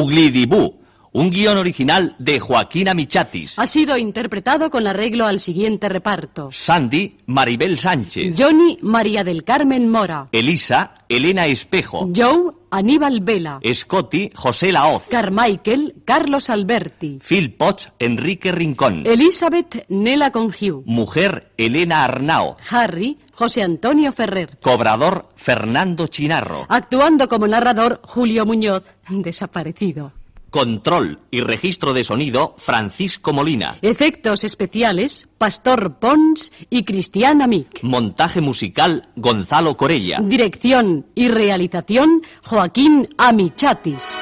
Uglidibú, 0.00 0.80
un 1.12 1.30
guion 1.30 1.58
original 1.58 2.14
de 2.18 2.40
Joaquín 2.40 2.88
Amichatis. 2.88 3.58
Ha 3.58 3.66
sido 3.66 3.96
interpretado 3.96 4.70
con 4.70 4.86
arreglo 4.86 5.26
al 5.26 5.40
siguiente 5.40 5.88
reparto. 5.88 6.50
Sandy, 6.52 7.18
Maribel 7.26 7.78
Sánchez. 7.78 8.34
Johnny, 8.38 8.78
María 8.82 9.24
del 9.24 9.44
Carmen 9.44 9.90
Mora. 9.90 10.28
Elisa, 10.32 10.94
Elena 11.10 11.46
Espejo. 11.46 12.08
Joe, 12.14 12.52
Aníbal 12.70 13.20
Vela. 13.20 13.58
Scotty, 13.74 14.30
José 14.32 14.70
Laoz. 14.70 15.08
Carmichael, 15.10 15.96
Carlos 16.04 16.48
Alberti. 16.50 17.18
Phil 17.20 17.52
Potts, 17.52 17.90
Enrique 17.98 18.52
Rincón. 18.52 19.02
Elizabeth, 19.04 19.86
Nela 19.88 20.30
Congiu. 20.30 20.84
Mujer, 20.86 21.50
Elena 21.56 22.04
Arnao. 22.04 22.56
Harry, 22.70 23.18
José 23.34 23.64
Antonio 23.64 24.12
Ferrer. 24.12 24.60
Cobrador, 24.62 25.30
Fernando 25.34 26.06
Chinarro. 26.06 26.66
Actuando 26.68 27.28
como 27.28 27.48
narrador, 27.48 28.00
Julio 28.04 28.46
Muñoz, 28.46 28.84
desaparecido. 29.08 30.12
Control 30.50 31.20
y 31.30 31.40
registro 31.40 31.92
de 31.92 32.04
sonido, 32.04 32.54
Francisco 32.58 33.32
Molina. 33.32 33.78
Efectos 33.82 34.44
especiales, 34.44 35.28
Pastor 35.38 35.98
Pons 35.98 36.52
y 36.68 36.84
Cristiana 36.84 37.46
Mick. 37.46 37.82
Montaje 37.82 38.40
musical, 38.40 39.08
Gonzalo 39.16 39.76
Corella. 39.76 40.18
Dirección 40.22 41.06
y 41.14 41.28
realización, 41.28 42.22
Joaquín 42.42 43.08
Amichatis. 43.16 44.16